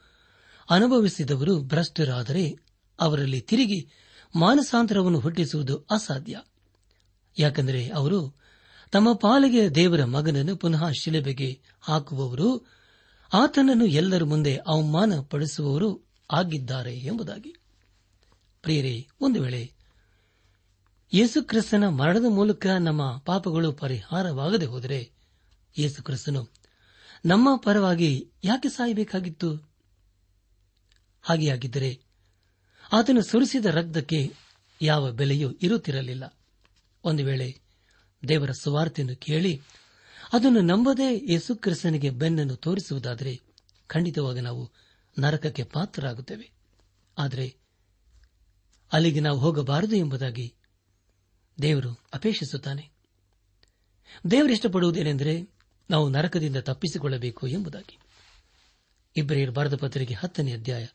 ಅನುಭವಿಸಿದವರು 0.69 1.61
ಭ್ರಷ್ಟರಾದರೆ 1.61 2.55
ಅವರಲ್ಲಿ 2.99 3.41
ತಿರುಗಿ 3.41 3.91
ಮಾನಸಾಂತರವನ್ನು 4.35 5.19
ಹುಟ್ಟಿಸುವುದು 5.19 5.77
ಅಸಾಧ್ಯ. 5.77 6.41
ಯಾಕೆಂದರೆ 7.39 7.89
ಅವರು 7.89 8.39
ತಮ್ಮ 8.91 9.13
ಪಾಲಿಗೆ 9.13 9.69
ದೇವರ 9.69 10.05
ಮಗನನ್ನು 10.05 10.57
ಪುನಃ 10.57 10.89
ಶಿಲೆಬೆಗೆ 10.91 11.61
ಹಾಕುವವರು 11.81 12.78
ಆತನನ್ನು 13.33 13.85
ಎಲ್ಲರ 13.85 14.23
ಮುಂದೆ 14.23 14.55
ಅವಮಾನ 14.55 15.13
ಪಡಿಸುವವರು 15.21 16.05
ಆಗಿದ್ದಾರೆ 16.31 16.97
ಎಂಬುದಾಗಿ. 16.97 17.55
ಪ್ರಿಯರೇ, 18.61 19.07
ಒಂದು 19.21 19.41
ವೇಳೆ 19.41 19.73
ಯೇಸುಕ್ರಿಸ್ತನ 21.13 21.87
ಮರಣದ 21.87 22.25
ಮೂಲಕ 22.29 22.67
ನಮ್ಮ 22.67 23.17
ಪಾಪಗಳು 23.17 23.73
ಪರಿಹಾರವಾಗದೆ 23.73 24.65
ಹೋದರೆ 24.65 25.11
ಯೇಸುಕ್ರಿಸ್ತನು 25.77 26.47
ನಮ್ಮ 27.25 27.55
ಪರವಾಗಿ 27.55 28.27
ಯಾಕೆ 28.43 28.69
ಸಾಯಬೇಕಾಗಿತ್ತು? 28.69 29.69
ಹಾಗೆಯಾಗಿದ್ದರೆ 31.21 31.99
ಆತನು 32.93 33.21
ಸುರಿಸಿದ 33.21 33.65
ರಕ್ತಕ್ಕೆ 33.65 34.33
ಯಾವ 34.81 35.11
ಬೆಲೆಯೂ 35.11 35.51
ಇರುತ್ತಿರಲಿಲ್ಲ. 35.51 36.37
ಒಂದು 37.03 37.25
ವೇಳೆ 37.25 37.59
ದೇವರ 38.27 38.51
ಸುವಾರ್ತೆಯನ್ನು 38.51 39.15
ಕೇಳಿ 39.15 39.61
ಅದನ್ನು 40.33 40.61
ನಂಬದೇ 40.61 41.25
ಯೇಸುಕ್ರಿಸ್ತನಿಗೆ 41.31 42.09
ಬೆನ್ನನ್ನು 42.09 42.55
ತೋರಿಸುವುದಾದರೆ 42.55 43.41
ಖಂಡಿತವಾಗಿ 43.87 44.41
ನಾವು 44.41 44.71
ನರಕಕ್ಕೆ 45.19 45.63
ಪಾತ್ರರಾಗುತ್ತೇವೆ. 45.63 46.51
ಆದರೆ 47.17 47.55
ಅಲ್ಲಿಗೆ 48.93 49.19
ನಾವು 49.19 49.39
ಹೋಗಬಾರದು 49.39 49.95
ಎಂಬುದಾಗಿ 49.95 50.53
ದೇವರು 51.61 51.99
ಅಪೇಕ್ಷಿಸುತ್ತಾನೆ. 52.13 52.89
ದೇವರು 54.31 54.51
ಇಷ್ಟಪಡುವುದೇನೆಂದರೆ 54.51 55.49
ನಾವು 55.89 56.09
ನರಕದಿಂದ 56.09 56.57
ತಪ್ಪಿಸಿಕೊಳ್ಳಬೇಕು 56.57 57.47
ಎಂಬುದಾಗಿ. 57.47 57.97
ಇಬ್ಬರಿಯರು 59.17 59.51
ಬರೆದ 59.51 59.75
ಪತ್ರಿಕೆ 59.75 60.13
ಹತ್ತನೇ 60.13 60.53
ಅಧ್ಯಾಯ 60.53 60.87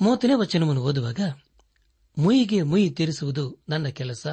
ಮೂವತ್ತನೇ 0.00 0.32
ವಚನವನ್ನು 0.34 0.82
ಓದುವಾಗ, 0.82 1.20
ಮುಯಿಗೆ 2.18 2.62
ಮುಯಿ 2.62 2.90
ತೀರಿಸುವುದು 2.90 3.58
ನನ್ನ 3.68 3.88
ಕೆಲಸ, 3.88 4.26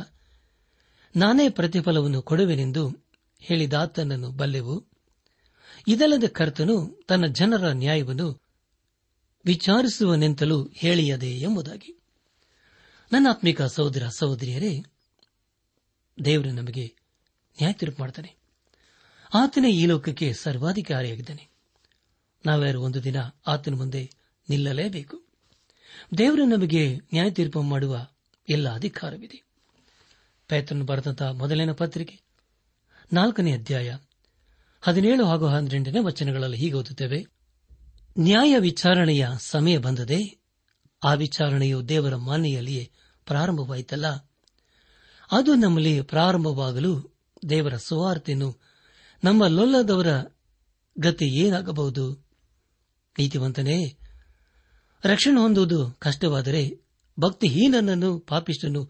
ನಾನೇ 1.15 1.49
ಪ್ರತಿಫಲವನ್ನು 1.49 2.21
ಕೊಡುವೆನೆಂದು 2.21 3.02
ಹೇಳಿದಾತನನ್ನು 3.43 4.31
ಬಲ್ಲೆವು. 4.31 4.85
ಇದಲ್ಲದೆ 5.87 6.27
ಕರ್ತನು 6.27 7.03
ತನ್ನ 7.07 7.25
ಜನರ 7.25 7.67
ನ್ಯಾಯವನ್ನು 7.67 8.41
ವಿಚಾರಿಸುವನೆಂತಲೂ 9.45 10.69
ಹೇಳಿಯದೆ 10.73 11.31
ಎಂಬುದಾಗಿ. 11.31 11.99
ನನ್ನ 13.11 13.27
ಆತ್ಮಿಕ 13.29 13.61
ಸಹೋದರ 13.61 14.07
ಸಹೋದರಿಯರೇ, 14.07 14.83
ದೇವರು 16.25 16.51
ನಮಗೆ 16.51 16.85
ನ್ಯಾಯ 17.47 17.73
ತೀರ್ಪು 17.73 18.01
ಮಾಡ್ತಾನೆ 18.01 18.35
ಆತನೇ 19.33 19.71
ಈ 19.71 19.85
ಲೋಕಕ್ಕೆ 19.85 20.33
ಸರ್ವಾಧಿಕಾರಿಯಾಗಿದ್ದಾನೆ. 20.33 21.49
ನಾವ್ಯಾರು 22.45 22.81
ಒಂದು 22.81 23.03
ದಿನ 23.03 23.15
ಆತನ 23.47 23.73
ಮುಂದೆ 23.73 24.11
ನಿಲ್ಲಲೇಬೇಕು. 24.49 25.23
ದೇವರು 26.17 26.45
ನಮಗೆ 26.45 26.95
ನ್ಯಾಯ 26.95 27.31
ತೀರ್ಪು 27.31 27.61
ಮಾಡುವ 27.61 28.07
ಎಲ್ಲ 28.49 28.73
ಅಧಿಕಾರವಿದೆ. 28.73 29.43
ಪೇತ್ರನು 30.47 30.85
ಬರೆದಂತಹ 30.85 31.29
ಮೊದಲಿನ 31.29 31.71
ಪತ್ರಿಕೆ 31.71 32.22
ನಾಲ್ಕನೇ 33.13 33.53
ಅಧ್ಯಾಯ, 33.53 33.97
ಹದಿನೇಳು 34.81 35.25
ಹಾಗೂ 35.25 35.47
ಹನ್ನೆರಡನೇ 35.47 35.99
ವಚನಗಳಲ್ಲಿ 35.99 36.57
ಹೀಗೆ 36.57 36.73
ಓದುತ್ತೇವೆ. 36.73 37.25
ನ್ಯಾಯ 38.19 38.57
ವಿಚಾರಣೆಯ 38.59 39.27
ಸಮಯ 39.37 39.77
ಬಂದದೆ, 39.77 40.39
ಆ 41.03 41.13
ವಿಚಾರಣೆಯು 41.13 41.89
ದೇವರ 41.89 42.15
ಮಾನ್ಯೆಯಲ್ಲಿಯೇ 42.15 42.91
ಪ್ರಾರಂಭವಾಯಿತಲ್ಲ. 43.25 44.07
ಅದು 45.31 45.55
ನಮ್ಮಲ್ಲಿ 45.55 46.01
ಪ್ರಾರಂಭವಾಗಲು 46.01 47.19
ದೇವರ 47.49 47.77
ಸುವಾರ್ತೆಯನ್ನು 47.77 48.59
ನಮ್ಮ 49.23 49.47
ಲೊಲ್ಲದವರ 49.47 50.07
ಗತಿ 50.99 51.25
ಏನಾಗಬಹುದು? 51.25 52.25
ನೀತಿವಂತನೇ, 53.19 53.97
ರಕ್ಷಣೆ 55.05 55.41
ಹೊಂದುವುದು 55.41 55.91
ಕಷ್ಟವಾದರೆ 55.91 56.81
ಭಕ್ತಿಹೀನನನ್ನು 57.19 58.19
ಪಾಪಿಷ್ಟನ್ನು 58.19 58.89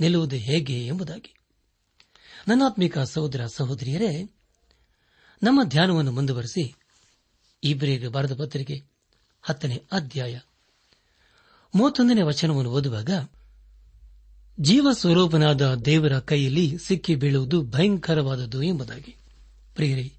ನಿಲ್ಲುವುದು 0.00 0.36
ಹೇಗೆ 0.36 0.86
ಎಂಬುದಾಗಿ. 0.86 1.34
ನನ್ನಾತ್ಮಿಕ 2.48 2.98
ಸಹೋದರ 2.98 3.46
ಸಹೋದರಿಯರೇ, 3.46 4.34
ನಮ್ಮ 5.42 5.62
ಧ್ಯಾನವನ್ನು 5.62 6.12
ಮುಂದುವರೆಸಿ 6.12 6.74
ಇಬ್ರಿಗೆ 7.64 8.08
ಬರೆದ 8.08 8.38
ಪತ್ರಿಕೆ 8.38 8.82
ಹತ್ತನೇ 9.42 9.84
ಅಧ್ಯಾಯ 9.92 10.40
ಮೂವತ್ತೊಂದನೇ 11.74 12.22
ವಚನವನ್ನು 12.22 12.70
ಓದುವಾಗ 12.70 13.10
ಜೀವ 14.60 14.88
ಸ್ವರೂಪನಾದ 14.92 15.74
ದೇವರ 15.74 16.18
ಕೈಯಲ್ಲಿ 16.18 16.78
ಸಿಕ್ಕಿ 16.78 17.14
ಬೀಳುವುದು 17.14 17.62
ಭಯಂಕರವಾದದ್ದು 17.62 18.62
ಎಂಬುದಾಗಿ. 18.62 19.16
ಪ್ರಿಯರಿ, 19.74 20.12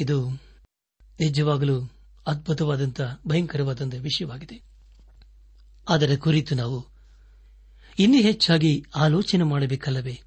ಇದು 0.00 0.30
ನಿಜವಾಗಲೂ 1.20 1.90
ಅದ್ಭುತವಾದಂತಹ 2.26 3.20
ಭಯಂಕರವಾದಂತಹ 3.28 3.98
ವಿಷಯವಾಗಿದೆ. 3.98 4.62
ಅದರ 5.88 6.16
ಕುರಿತು 6.18 6.54
ನಾವು 6.54 6.86
ಇನ್ನೂ 7.98 8.18
ಹೆಚ್ಚಾಗಿ 8.18 8.84
ಆಲೋಚನೆ 8.96 9.44
ಮಾಡಬೇಕಲ್ಲವೇ? 9.44 10.22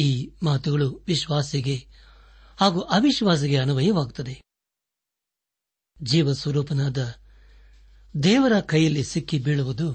ಈ 0.00 0.30
ಮಾತುಗಳು 0.42 1.04
ವಿಶ್ವಾಸಿಗೆ 1.06 1.86
ಹಾಗೂ 2.60 2.80
ಅವಿಶ್ವಾಸಿಗೆ 2.80 3.56
ಅನ್ವಯವಾಗುತ್ತದೆ. 3.56 4.42
ಜೀವ 6.02 6.32
ಸ್ವರೂಪನಾದ 6.32 7.14
ದೇವರ 8.22 8.60
ಕೈಯಲ್ಲಿ 8.60 9.04
ಸಿಕ್ಕಿ 9.04 9.38
ಬೀಳುವುದು 9.38 9.94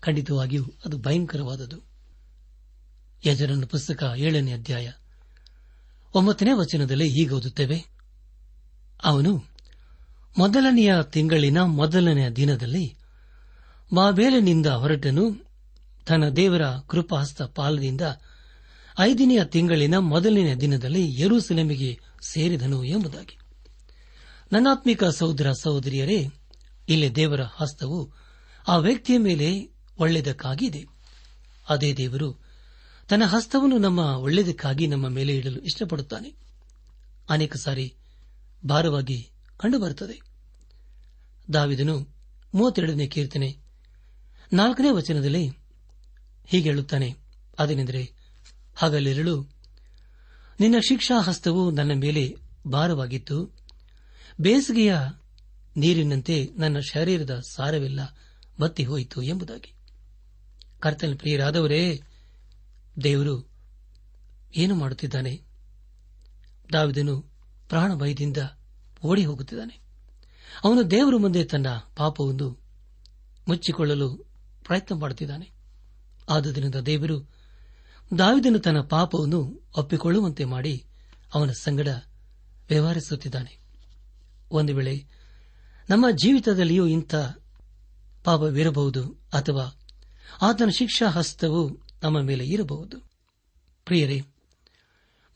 ಖಂಡಿತವಾಗಿಯೂ 0.00 0.64
ಅದು 0.84 0.98
ಭಯಂಕರವಾದದು 0.98 1.76
ಯಜರನ 3.26 3.64
ಪುಸ್ತಕ 3.64 4.12
ಏಳನೇ 4.16 4.52
ಅಧ್ಯಾಯ 4.52 4.92
ಒಂಬತ್ತನೇ 6.14 6.52
ವಚನದಲ್ಲಿ 6.52 7.08
ಹೀಗೆ 7.08 7.30
ಓದುತ್ತೇವೆ. 7.30 7.84
ಅವನು 9.04 9.44
ಮೊದಲನೆಯ 10.38 10.94
ತಿಂಗಳಿನ 11.10 11.62
ಮೊದಲನೆಯ 11.62 12.30
ದಿನದಲ್ಲಿ 12.30 12.98
ಬಾಬೇಲಿನಿಂದ 13.94 14.66
ಹೊರಟನು. 14.66 15.46
ತನ್ನ 16.06 16.28
ದೇವರ 16.28 16.62
ಕೃಪಾಸ್ತ 16.88 17.42
ಪಾಲದಿಂದ 17.42 18.00
ಐದನೆಯ 18.98 19.44
ತಿಂಗಳಿನ 19.44 19.98
ಮೊದಲನೆಯ 19.98 20.54
ದಿನದಲ್ಲಿ 20.54 21.20
ಯರೂಸಲೇಮಿಗೆ 21.20 22.00
ಸೇರಿದನು 22.28 22.84
ಎಂಬುದಾಗಿ. 22.84 23.38
ನನ್ನಾತ್ಮಿಕ 24.52 25.04
ಸಹೋದರ 25.04 25.52
ಸಹೋದರಿಯರೇ, 25.52 26.28
ಇಲ್ಲಿ 26.88 27.16
ದೇವರ 27.16 27.40
ಹಸ್ತವು 27.42 28.12
ಆ 28.68 28.76
ವ್ಯಕ್ತಿಯ 28.76 29.18
ಮೇಲೆ 29.18 29.70
ಒಳ್ಳೆಯದಕ್ಕಾಗಿದೆ 29.98 30.86
ಅದೇ 31.68 31.92
ದೇವರು 31.92 32.44
ತನ್ನ 33.08 33.24
ಹಸ್ತವನ್ನು 33.24 33.78
ನಮ್ಮ 33.78 33.98
ಒಳ್ಳೆಯದಕ್ಕಾಗಿ 33.98 34.86
ನಮ್ಮ 34.86 35.08
ಮೇಲೆ 35.08 35.36
ಇಡಲು 35.36 35.60
ಇಷ್ಟಪಡುತ್ತಾನೆ. 35.60 36.34
ಅನೇಕ 37.30 37.56
ಸಾರಿ 37.56 37.94
ಭಾರವಾಗಿ 38.66 39.30
ಕಂಡುಬರುತ್ತದೆ. 39.56 40.20
ದಾವಿದನು 41.52 41.98
ಮೂವತ್ತೆರಡನೇ 42.54 43.06
ಕೀರ್ತನೆ 43.06 43.58
ನಾಲ್ಕನೇ 44.52 44.90
ವಚನದಲ್ಲಿ 44.90 45.48
ಹೀಗೆ 46.46 46.68
ಹೇಳುತ್ತಾನೆ, 46.68 47.16
ಅದೇನೆಂದರೆ 47.58 48.15
ಹಗಲಿರಳು, 48.76 49.42
ನಿನ್ನ 50.60 50.74
ಶಿಕ್ಷಾ 50.88 51.20
ಹಸ್ತವು 51.20 51.70
ನನ್ನ 51.70 51.92
ಮೇಲೆ 51.92 52.36
ಭಾರವಾಗಿತ್ತು. 52.68 53.56
ಬೇಸಿಗೆಯ 54.40 54.96
ನೀರಿನಂತೆ 55.76 56.50
ನನ್ನ 56.58 56.78
ಶರೀರದ 56.78 57.42
ಸಾರವೆಲ್ಲ 57.50 58.00
ಬತ್ತಿ 58.60 58.84
ಹೋಯಿತು 58.84 59.22
ಎಂಬುದಾಗಿ. 59.22 59.74
ಕರ್ತನ 60.80 61.14
ಪ್ರಿಯರಾದವರೇ, 61.16 62.02
ದೇವರು 63.04 63.50
ಏನು 64.56 64.74
ಮಾಡುತ್ತಿದ್ದಾನೆ? 64.74 65.42
ದಾವಿದನು 66.72 67.20
ಪ್ರಾಣಭಯದಿಂದ 67.68 68.36
ಓಡಿ 69.04 69.24
ಹೋಗುತ್ತಿದ್ದಾನೆ 69.24 69.80
ಅವನು 70.64 70.90
ದೇವರ 70.90 71.14
ಮುಂದೆ 71.16 71.44
ತನ್ನ 71.44 71.66
ಪಾಪವನ್ನು 71.96 72.62
ಮುಚ್ಚಿಕೊಳ್ಳಲು 73.48 74.16
ಪ್ರಯತ್ನ 74.64 74.94
ಮಾಡುತ್ತಿದ್ದಾನೆ. 74.94 75.50
ಆದುದರಿಂದ 76.28 76.74
ದೇವರು 76.74 77.35
ದಾವಿದನು 78.18 78.58
ತನ್ನ 78.58 78.80
ಪಾಪವನ್ನು 78.80 79.70
ಒಪ್ಪಿಕೊಳ್ಳುವಂತೆ 79.78 80.44
ಮಾಡಿ 80.44 80.84
ಅವನ 81.34 81.50
ಸಂಗಡ 81.50 81.88
ವ್ಯವಹರಿಸುತ್ತಿದ್ದಾನೆ. 82.68 83.58
ಒಂದು 84.50 84.76
ವೇಳೆ 84.76 85.04
ನಮ್ಮ 85.90 86.10
ಜೀವಿತದಲ್ಲಿಯೂ 86.10 86.86
ಇಂಥ 86.86 87.14
ಪಾಪವಿರಬಹುದು 88.24 89.08
ಅಥವಾ 89.32 89.78
ಆತನ 90.42 90.68
ಶಿಕ್ಷಾ 90.68 91.10
ಹಸ್ತವು 91.10 91.82
ನಮ್ಮ 92.02 92.20
ಮೇಲೆ 92.20 92.46
ಇರಬಹುದು. 92.46 93.00
ಪ್ರಿಯರೇ, 93.84 94.22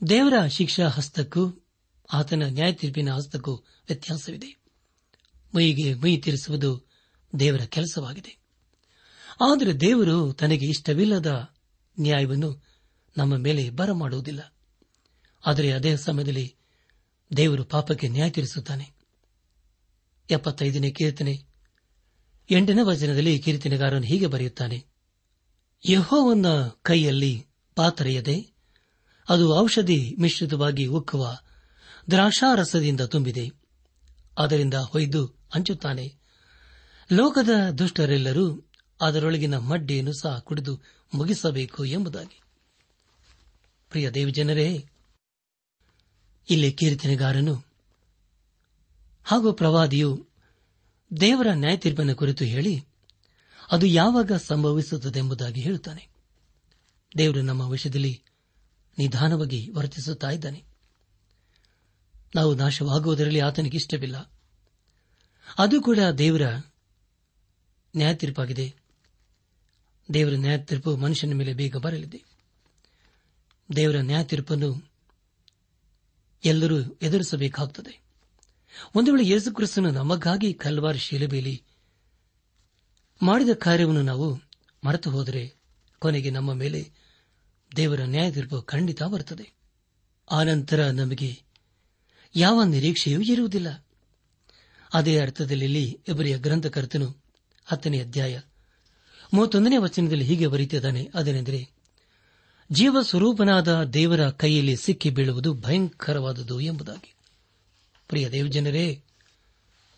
ದೇವರ 0.09 0.47
ಶಿಕ್ಷಾ 0.47 0.89
ಹಸ್ತಕ್ಕೂ 0.89 1.65
ಆತನ 2.13 2.43
ನ್ಯಾಯ 2.47 2.73
ತೀರ್ಪಿನ 2.73 3.13
ಹಸ್ತಕ್ಕೂ 3.13 3.55
ವ್ಯತ್ಯಾಸವಿದೆ. 3.57 4.61
ಮೈಗೆ 5.57 5.95
ಮೈ 5.95 6.17
ತೀರಿಸುವುದು 6.17 6.87
ದೇವರ 7.39 7.61
ಕೆಲಸವಾಗಿದೆ. 7.61 8.39
ಆದರೆ 9.51 9.81
ದೇವರು 9.81 10.33
ತನಗೆ 10.33 10.67
ಇಷ್ಟವಿಲ್ಲದ 10.67 11.51
ನ್ಯಾಯವನ್ನು 12.01 12.65
ನಮ್ಮ 13.17 13.37
ಮೇಲೆ 13.37 13.71
ಬರಮಾಡುವುದಿಲ್ಲ 13.71 14.55
ಆದರೆ 15.47 15.73
ಅದೇ 15.73 15.97
ಸಮಯದಲ್ಲಿ 15.97 16.57
ದೇವರು 17.37 17.65
ಪಾಪಕ್ಕೆ 17.65 18.09
ನ್ಯಾಯ 18.09 18.31
ತೀರಿಸುತ್ತಾನೆ. 18.31 18.93
ಎಪ್ಪತ್ತೈದನೇ 20.31 20.91
ಕೀರ್ತನೆ. 20.91 21.45
ಎಂಟನೇ 22.51 22.83
ವಚನದಲ್ಲಿ 22.83 23.39
ಕೀರ್ತನೆಗಾರನು 23.39 24.07
ಹೀಗೆ 24.07 24.27
ಬರೆಯುತ್ತಾನೆ. 24.27 24.87
ಯಹೋವನ್ನ 25.89 26.47
ಕೈಯಲ್ಲಿ 26.83 27.47
ಪಾತ್ರೆಯದೆ, 27.75 28.53
ಅದು 29.29 29.57
ಔಷಧಿ 29.57 30.17
ಮಿಶ್ರಿತವಾಗಿ 30.19 30.87
ಉಕ್ಕುವ 30.87 31.39
ದ್ರಾಕ್ಷಾರಸದಿಂದ 32.11 33.01
ತುಂಬಿದೆ. 33.01 33.51
ಅದರಿಂದ 34.39 34.75
ಹೊಯ್ದು 34.75 35.27
ಹಂಚುತ್ತಾನೆ. 35.27 36.15
ಲೋಕದ 37.13 37.71
ದುಷ್ಟರೆಲ್ಲರೂ 37.71 38.71
ಅದರೊಳಗಿನ 39.01 39.59
ಮಡ್ಡಿಯನ್ನು 39.59 40.13
ಸಹ 40.13 40.39
ಕುಡಿದು 40.39 41.00
ಮುಗಿಸಬೇಕು 41.15 41.85
ಎಂಬುದಾಗಿ. 41.85 42.41
ಪ್ರಿಯ 43.91 44.11
ದೇವಜನರೇ 44.11 44.89
ಇಲ್ಲಿ 46.51 46.73
ಕೀರ್ತನೆಗಾರನು 46.73 47.65
ಹಾಗೂ 49.25 49.53
ಪ್ರವಾದಿಯು 49.53 50.29
ದೇವರ 51.21 51.47
ನ್ಯಾಯ 51.53 51.77
ತೀರ್ಪನ್ನು 51.77 52.17
ಕುರಿತು 52.17 52.45
ಹೇಳಿ, 52.45 52.85
ಅದು 53.71 53.87
ಯಾವಾಗ 53.87 54.33
ಸಂಭವಿಸುತ್ತದೆಂಬುದಾಗಿ 54.33 55.61
ಹೇಳುತ್ತಾನೆ. 55.61 56.09
ದೇವರು 57.19 57.43
ನಮ್ಮ 57.43 57.71
ವಿಷಯದಲ್ಲಿ 57.71 58.23
ನಿಧಾನವಾಗಿ 58.99 59.71
ವರ್ತಿಸುತ್ತಾ 59.71 60.31
ಇದ್ದಾನೆ. 60.31 60.65
ನಾವು 62.35 62.55
ನಾಶವಾಗುವುದರಲ್ಲಿ 62.55 63.41
ಆತನಿಗೆ 63.41 63.77
ಇಷ್ಟವಿಲ್ಲ. 63.77 64.33
ಅದು 65.59 65.81
ಕೂಡ 65.81 65.99
ದೇವರ 66.19 66.43
ನ್ಯಾಯ 67.97 68.15
ತೀರ್ಪಾಗಿದೆ 68.15 68.80
ದೇವರ 70.15 70.33
ನ್ಯಾಯ 70.33 70.59
ತೀರ್ಪು 70.59 70.97
ಮನುಷ್ಯನ 70.97 71.33
ಮೇಲೆ 71.35 71.55
ಬೇಗ 71.55 71.77
ಬರಲಿದೆ. 71.77 72.23
ದೇವರ 73.77 73.97
ನ್ಯಾಯ 73.97 74.25
ತೀರ್ಪನ್ನು 74.25 74.91
ಎಲ್ಲರೂ 76.45 76.81
ಎದುರಿಸಬೇಕಾಗುತ್ತದೆ 77.03 78.01
ಒಂದು 78.95 79.13
ವೇಳೆ 79.13 79.29
ಯೇಸುಕ್ರಿಸ್ತನು 79.29 79.91
ನಮಗಾಗಿ 79.91 80.55
ಕಲ್ವಾರ್ 80.55 80.99
ಶಿಲುಬೆಯಲ್ಲಿ 80.99 81.63
ಮಾಡಿದ 83.23 83.49
ಕಾರ್ಯವನ್ನು 83.49 84.03
ನಾವು 84.03 84.41
ಮರೆತು 84.85 85.11
ಹೋದರೆ 85.11 85.55
ಕೊನೆಗೆ 85.99 86.31
ನಮ್ಮ 86.31 86.53
ಮೇಲೆ 86.53 86.91
ದೇವರ 87.77 88.01
ನ್ಯಾಯ 88.01 88.33
ತೀರ್ಪು 88.33 88.63
ಖಂಡಿತ 88.63 89.03
ಬರುತ್ತದೆ. 89.03 89.53
ಆನಂತರ 90.31 90.91
ನಮಗೆ 90.91 91.43
ಯಾವ 92.37 92.63
ನಿರೀಕ್ಷೆಯೂ 92.63 93.21
ಇರುವುದಿಲ್ಲ. 93.21 93.87
ಅದೇ 94.95 95.21
ಅರ್ಥದಲ್ಲಿ 95.21 96.01
ಇಬ್ಬರಿಯ 96.09 96.39
ಗ್ರಂಥಕರ್ತನು 96.39 97.17
ಹತ್ತನೇ 97.65 98.01
ಅಧ್ಯಾಯ 98.01 98.41
ಮೂವತ್ತೊಂದನೇ 99.33 99.77
ವಚನದಲ್ಲಿ 99.77 100.25
ಹೀಗೆ 100.25 100.47
ಬರೀತಿದ್ದಾನೆ, 100.47 101.11
ಅದೇನೆಂದರೆ 101.15 101.71
ಜೀವ 102.73 103.03
ಸ್ವರೂಪನಾದ 103.03 103.85
ದೇವರ 103.85 104.31
ಕೈಯಲ್ಲಿ 104.31 104.77
ಸಿಕ್ಕಿ 104.77 105.11
ಬೀಳುವುದು 105.11 105.55
ಭಯಂಕರವಾದುದು 105.55 106.61
ಎಂಬುದಾಗಿ. 106.61 107.15
ಪ್ರಿಯ 108.09 108.31
ದೇವಜನರೇ, 108.31 109.03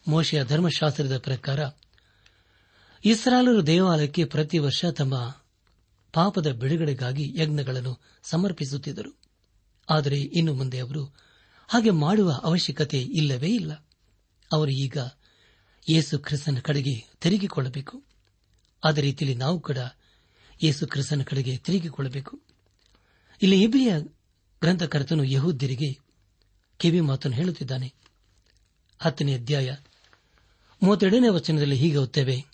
ಮೋಶೆಯ 0.08 0.44
ಧರ್ಮಶಾಸ್ತ್ರದ 0.44 1.18
ಪ್ರಕಾರ 1.18 1.60
ಇಸ್ರಾಲರು 3.04 3.66
ದೇವಾಲಯಕ್ಕೆ 3.66 4.24
ಪ್ರತಿ 4.24 4.58
ವರ್ಷ 4.58 4.84
ತಮ್ಮ 4.84 5.36
ಪಾಪದ 6.12 6.46
ಬಿಡುಗಡೆಗಾಗಿ 6.46 7.34
ಯಜ್ಞಗಳನ್ನು 7.36 7.98
ಸಮರ್ಪಿಸುತ್ತಿದ್ದರು. 8.22 9.18
ಆದರೆ 9.90 10.20
ಇನ್ನು 10.20 10.54
ಮುಂದೆ 10.54 10.78
ಅವರು 10.78 11.04
ಹಾಗೆ 11.68 11.90
ಮಾಡುವ 11.90 12.40
ಅವಶ್ಯಕತೆ 12.42 13.02
ಇಲ್ಲವೇ 13.02 13.48
ಇಲ್ಲ. 13.48 13.72
ಅವರು 14.52 14.70
ಈಗ 14.70 14.98
ಯೇಸು 15.90 16.18
ಕ್ರಿಸ್ತನ 16.18 16.58
ಕಡೆಗೆ 16.62 17.10
ತಿರುಗಿಕೊಳ್ಳಬೇಕು. 17.20 18.11
ಅದೇ 18.84 19.00
ರೀತಿಯಲ್ಲಿ 19.00 19.38
ನಾವು 19.38 19.60
ಕೂಡ 19.60 19.78
ಯೇಸು 20.62 20.86
ಕ್ರಿಸ್ತನ 20.86 21.22
ಕಡೆಗೆ 21.22 21.56
ತಿರುಗಿಕೊಳ್ಳಬೇಕು. 21.56 22.40
ಇಲ್ಲಿ 23.42 23.62
ಇಬ್ರಿಯ 23.62 23.92
ಗ್ರಂಥಕರ್ತನು 24.60 25.24
ಯಹೂದ್ಯರಿಗೆ 25.24 25.98
ಕಿವಿ 26.76 27.00
ಮಾತನ್ನು 27.00 27.36
ಹೇಳುತ್ತಿದ್ದಾನೆ. 27.36 27.94
ಹತ್ತನೇ 28.98 29.34
ಅಧ್ಯಾಯ 29.34 29.76
ಮೂವತ್ತೆರಡನೇ 30.82 31.28
ವಚನದಲ್ಲಿ 31.28 31.76
ಹೀಗೆ 31.76 31.96
ಓದ್ತೇವೆ 31.96 32.44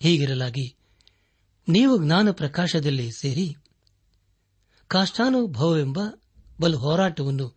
ಹೀಗಿರಲಾಗಿ, 0.00 0.74
ನೀವು 1.68 2.04
ಜ್ಞಾನ 2.04 2.30
ಪ್ರಕಾಶದಲ್ಲಿ 2.30 3.10
ಸೇರಿ 3.12 3.56
ಕಾಷ್ಟಾನುಭವವೆಂಬ 4.88 5.98
ಬಲು 6.60 6.78
ಹೋರಾಟವನ್ನು 6.78 7.56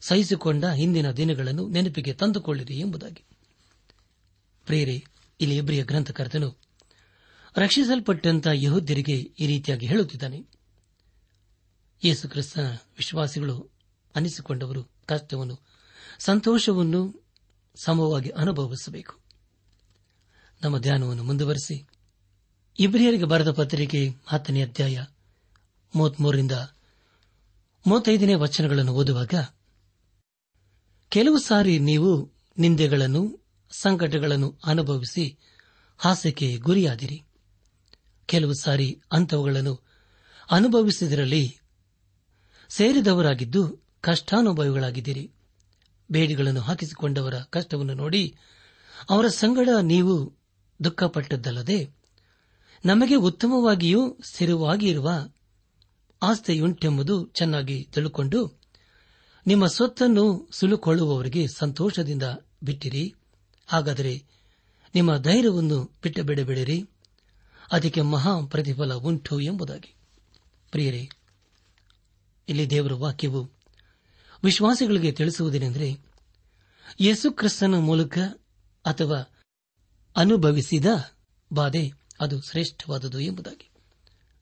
ಸಹಿಸಿಕೊಂಡ 0.00 0.64
ಹಿಂದಿನ 0.64 1.10
ದಿನಗಳನ್ನು 1.10 1.68
ನೆನಪಿಗೆ 1.68 2.12
ತಂದುಕೊಳ್ಳಿರಿ 2.12 2.78
ಎಂಬುದಾಗಿ. 2.78 3.24
ಪ್ರೇರೆ 4.66 5.04
ಇಲ್ಲಿ 5.40 5.56
ಇಬ್ರಿಯ 5.56 5.82
ಗ್ರಂಥಕರ್ತನು 5.82 6.71
ರಕ್ಷಿಸಲ್ಪಟ್ಟಂತ 7.56 8.46
ಯಹೋದ್ಯರಿಗೆ 8.52 9.16
ಈ 9.16 9.46
ರೀತಿಯಾಗಿ 9.46 9.86
ಹೇಳುತ್ತಿದ್ದಾನೆ. 9.86 10.44
ಯೇಸು 12.04 12.28
ಕ್ರಿಸ್ತನ 12.28 12.72
ವಿಶ್ವಾಸಿಗಳು 12.72 13.70
ಅನಿಸಿಕೊಂಡವರು 14.14 14.84
ಕಷ್ಟವನ್ನು, 14.84 15.60
ಸಂತೋಷವನ್ನು 16.18 17.26
ಸಮವಾಗಿ 17.74 18.28
ಅನುಭವಿಸಬೇಕು. 18.28 19.18
ನಮ್ಮ 20.62 20.78
ಧ್ಯಾನವನ್ನು 20.78 21.24
ಮುಂದುವರೆಸಿ. 21.24 21.86
ಇಬ್ರಿಯರಿಗೆ 22.78 23.24
ಬರೆದ 23.24 23.50
ಪತ್ರಿಕೆ 23.50 24.08
ಹತ್ತನೇ 24.26 24.62
ಅಧ್ಯಾಯ 24.62 25.04
ಮೂವತ್ಮೂರರಿಂದ 25.94 26.52
ಮೂವತ್ತೈದನೇ 27.86 28.34
ವಚನಗಳನ್ನು 28.34 28.94
ಓದುವಾಗ, 28.94 29.34
ಕೆಲವು 31.08 31.38
ಸಾರಿ 31.38 31.78
ನೀವು 31.78 32.32
ನಿಂದೆಗಳನ್ನು, 32.58 33.46
ಸಂಕಟಗಳನ್ನು 33.70 34.58
ಅನುಭವಿಸಿ 34.64 35.38
ಹಾಸ್ಯಕ್ಕೆ 35.98 36.56
ಗುರಿಯಾದಿರಿ. 36.56 37.24
ಕೆಲವು 38.26 38.52
ಸಾರಿ 38.60 39.02
ಅಂಥವುಗಳನ್ನು 39.12 39.80
ಅನುಭವಿಸಿದರಲ್ಲಿ 40.50 41.58
ಸೇರಿದವರಾಗಿದ್ದು 42.68 43.80
ಕಷ್ಟಾನುಭವಿಗಳಾಗಿದ್ದೀರಿ. 44.00 45.30
ಬೇಡಿಗಳನ್ನು 46.10 46.60
ಹಾಕಿಸಿಕೊಂಡವರ 46.60 47.34
ಕಷ್ಟವನ್ನು 47.34 47.94
ನೋಡಿ 47.94 48.36
ಅವರ 49.10 49.26
ಸಂಗಡ 49.28 49.68
ನೀವು 49.82 50.34
ದುಃಖಪಟ್ಟದ್ದಲ್ಲದೆ 50.84 52.02
ನಮಗೆ 52.84 53.14
ಉತ್ತಮವಾಗಿಯೂ 53.14 54.18
ಸ್ಥಿರವಾಗಿ 54.24 54.88
ಇರುವ 54.88 55.10
ಆಸ್ತಿಯುಂಟೆಂಬುದು 56.22 57.26
ಚೆನ್ನಾಗಿ 57.26 57.84
ತಿಳುಕೊಂಡು 57.84 58.60
ನಿಮ್ಮ 59.46 59.66
ಸ್ವತ್ತನ್ನು 59.66 60.48
ಸುಲುಕೊಳ್ಳುವವರಿಗೆ 60.52 61.46
ಸಂತೋಷದಿಂದ 61.46 62.22
ಬಿಟ್ಟಿರಿ. 62.62 63.14
ಹಾಗಾದರೆ 63.66 64.24
ನಿಮ್ಮ 64.94 65.16
ಧೈರ್ಯವನ್ನು 65.16 65.84
ಬಿಟ್ಟು 66.02 66.22
ಬಿಡಬೇಡಿರಿ 66.22 66.84
ಅದಕ್ಕೆ 67.72 68.00
ಮಹಾ 68.00 68.46
ಪ್ರತಿಫಲ 68.46 68.94
ಉಂಟು 68.94 69.40
ಎಂಬುದಾಗಿ. 69.40 69.94
ಪ್ರಿಯರೇ, 70.70 71.08
ಇಲ್ಲಿ 72.48 72.70
ದೇವರ 72.70 72.92
ವಾಕ್ಯವು 72.92 73.50
ವಿಶ್ವಾಸಿಗಳಿಗೆ 74.44 75.12
ತಿಳಿಸುವುದೇನೆಂದರೆ 75.12 75.96
ಯೇಸುಕ್ರಿಸ್ತನ 77.00 77.74
ಮೂಲಕ 77.74 78.18
ಅಥವಾ 78.84 79.40
ಅನುಭವಿಸಿದ 80.16 80.86
ಬಾಧೆ 81.52 81.92
ಅದು 82.20 82.40
ಶ್ರೇಷ್ಠವಾದುದು 82.40 83.20
ಎಂಬುದಾಗಿ. 83.20 83.70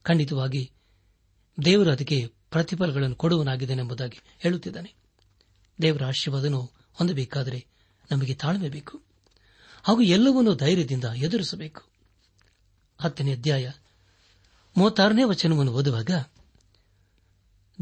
ಖಂಡಿತವಾಗಿ, 0.03 0.73
ದೇವರು 1.65 1.93
ಅದಕ್ಕೆ 1.93 2.27
ಪ್ರತಿಫಲಗಳನ್ನು 2.51 3.17
ಕೊಡುವನಾಗಿದ್ದಾನೆಂಬುದಾಗಿ 3.17 4.21
ಹೇಳುತ್ತಿದ್ದಾನೆ. 4.39 4.95
ದೇವರ 5.83 6.05
ಆಶೀರ್ವಾದನು 6.05 6.71
ಹೊಂದಬೇಕಾದರೆ 6.93 7.67
ನಮಗೆ 8.11 8.35
ತಾಳ್ಮೆ 8.35 8.69
ಬೇಕು. 8.69 9.03
ಹಾಗೂ 9.83 10.01
ಎಲ್ಲವನ್ನೂ 10.01 10.55
ಧೈರ್ಯದಿಂದ 10.55 11.05
ಎದುರಿಸಬೇಕು. 11.05 11.90
ಹತ್ತನೇ 13.01 13.33
ಅಧ್ಯಾಯ. 13.33 13.71
ಮೂವತ್ತಾರನೇ 14.77 15.25
ವಚನವನ್ನು 15.25 15.73
ಓದುವಾಗ, 15.73 16.11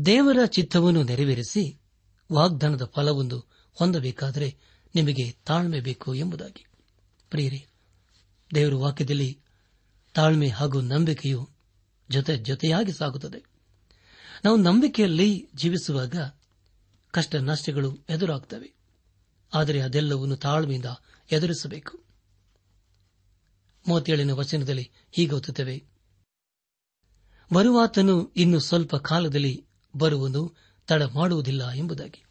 ದೇವರ 0.06 0.44
ಚಿತ್ತವನ್ನು 0.46 1.02
ನೆರವೇರಿಸಿ 1.02 1.80
ವಾಗ್ದಾನದ 2.32 2.84
ಫಲವೊಂದು 2.84 3.44
ಹೊಂದಬೇಕಾದರೆ 3.72 4.56
ನಿಮಗೆ 4.94 5.32
ತಾಳ್ಮೆ 5.32 5.80
ಬೇಕು 5.80 6.14
ಎಂಬುದಾಗಿ. 6.14 6.66
ಪ್ರಿಯರೇ, 7.30 7.66
ದೇವರ 8.54 8.74
ವಾಕ್ಯದಲ್ಲಿ 8.74 9.40
ತಾಳ್ಮೆ 10.14 10.48
ಹಾಗೂ 10.48 10.80
ನಂಬಿಕೆಯು 10.80 11.50
ಜೊತೆ 12.10 12.36
ಜೊತೆಯಾಗಿ 12.36 12.92
ಸಾಗುತ್ತದೆ. 12.92 13.44
ನಾವು 14.44 14.56
ನಂಬಿಕೆಯಲ್ಲಿ 14.56 15.48
ಜೀವಿಸುವಾಗ 15.54 16.16
ಕಷ್ಟ 17.10 17.36
ನಷ್ಟಗಳು 17.36 17.98
ಎದುರಾಗುತ್ತವೆ 18.08 18.72
ಆದರೆ 19.54 19.80
ಅದೆಲ್ಲವನ್ನು 19.80 20.36
ತಾಳ್ಮೆಯಿಂದ 20.36 20.84
ಎದುರಿಸಬೇಕು. 21.32 22.07
ಮೂವತ್ತೇಳನೇ 23.88 24.32
ವಚನದಲ್ಲಿ 24.32 24.90
ಹೀಗೆ 25.12 25.32
ಓದುತ್ತೇವೆ 25.32 25.84
ಬರುವಾತನು 27.54 28.32
ಇನ್ನು 28.36 28.58
ಸ್ವಲ್ಪ 28.58 28.96
ಕಾಲದಲ್ಲಿ 28.96 29.66
ಬರುವನು 29.96 30.56
ತಡ 30.86 31.02
ಮಾಡುವುದಿಲ್ಲ 31.02 31.70
ಎಂಬುದಾಗಿ. 31.70 32.24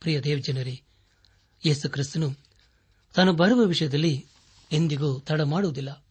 ಪ್ರಿಯ 0.00 0.20
ದೇವಜನರೇ, 0.20 0.82
ಯೇಸು 1.66 1.90
ಕ್ರಿಸ್ತನು 1.90 2.36
ತಾನು 3.14 3.32
ಬರುವ 3.32 3.60
ವಿಷಯದಲ್ಲಿ 3.60 4.26
ಎಂದಿಗೂ 4.72 5.20
ತಡ 5.20 5.40
ಮಾಡುವುದಿಲ್ಲ 5.40 6.04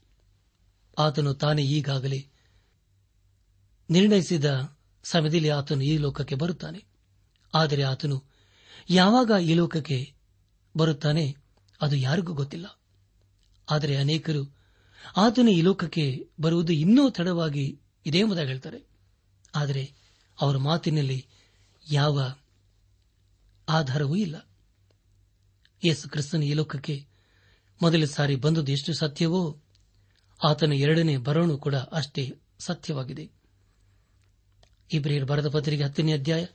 ಆತನು 0.99 1.33
ತಾನೇ 1.33 1.61
ಈಗಾಗಲೇ 1.61 2.27
ನಿರ್ಣಯಿಸಿದ 3.89 4.77
ಸಮಯದಲ್ಲಿ 5.03 5.49
ಆತನು 5.49 5.81
ಈ 5.81 5.97
ಲೋಕಕ್ಕೆ 5.97 6.35
ಬರುತ್ತಾನೆ. 6.35 6.85
ಆದರೆ 7.55 7.83
ಆತನು 7.83 8.23
ಯಾವಾಗ 8.89 9.31
ಈ 9.41 9.53
ಲೋಕಕ್ಕೆ 9.53 10.13
ಬರುತ್ತಾನೆ 10.77 11.35
ಅದು 11.81 11.95
ಯಾರಿಗೂ 11.95 12.33
ಗೊತ್ತಿಲ್ಲ. 12.33 12.79
ಆದರೆ 13.69 13.97
ಅನೇಕರು 13.97 14.56
ಆತನು 15.15 15.51
ಈ 15.51 15.61
ಲೋಕಕ್ಕೆ 15.61 16.29
ಬರುವುದು 16.39 16.73
ಇನ್ನೂ 16.73 17.09
ತಡವಾಗಿ 17.09 17.81
ಇದೆ 18.05 18.17
ಎಂಬುದಾಗಿ 18.17 18.47
ಹೇಳ್ತಾರೆ. 18.47 18.87
ಆದರೆ 19.55 19.93
ಅವರ 20.41 20.57
ಮಾತಿನಲ್ಲಿ 20.57 21.25
ಯಾವ 21.91 22.33
ಆಧಾರವೂ 23.69 24.15
ಇಲ್ಲ. 24.15 24.49
ಯೇಸು 25.85 26.09
ಕ್ರಿಸ್ತನ 26.09 26.43
ಈ 26.43 26.53
ಲೋಕಕ್ಕೆ 26.53 27.07
ಮೊದಲ 27.81 28.05
ಸಾರಿ 28.05 28.35
ಬಂದದ್ದು 28.35 28.71
ಎಷ್ಟು 28.71 28.93
ಸತ್ಯವೋ 28.93 29.61
ಆತನ 30.45 30.73
ಎರಡನೇ 30.73 31.17
ಬರೋಣು 31.17 31.57
ಕೂಡ 31.57 31.75
ಅಷ್ಟೇ 31.75 32.33
ಸತ್ಯವಾಗಿದೆ. 32.59 33.29
ಇಬ್ರಿಯರ್ 34.93 35.25
ಬರದ 35.25 35.49
ಪತ್ರಿಕೆ 35.49 35.83
ಹತ್ತನೇ 35.83 36.13
ಅಧ್ಯಾಯ 36.13 36.45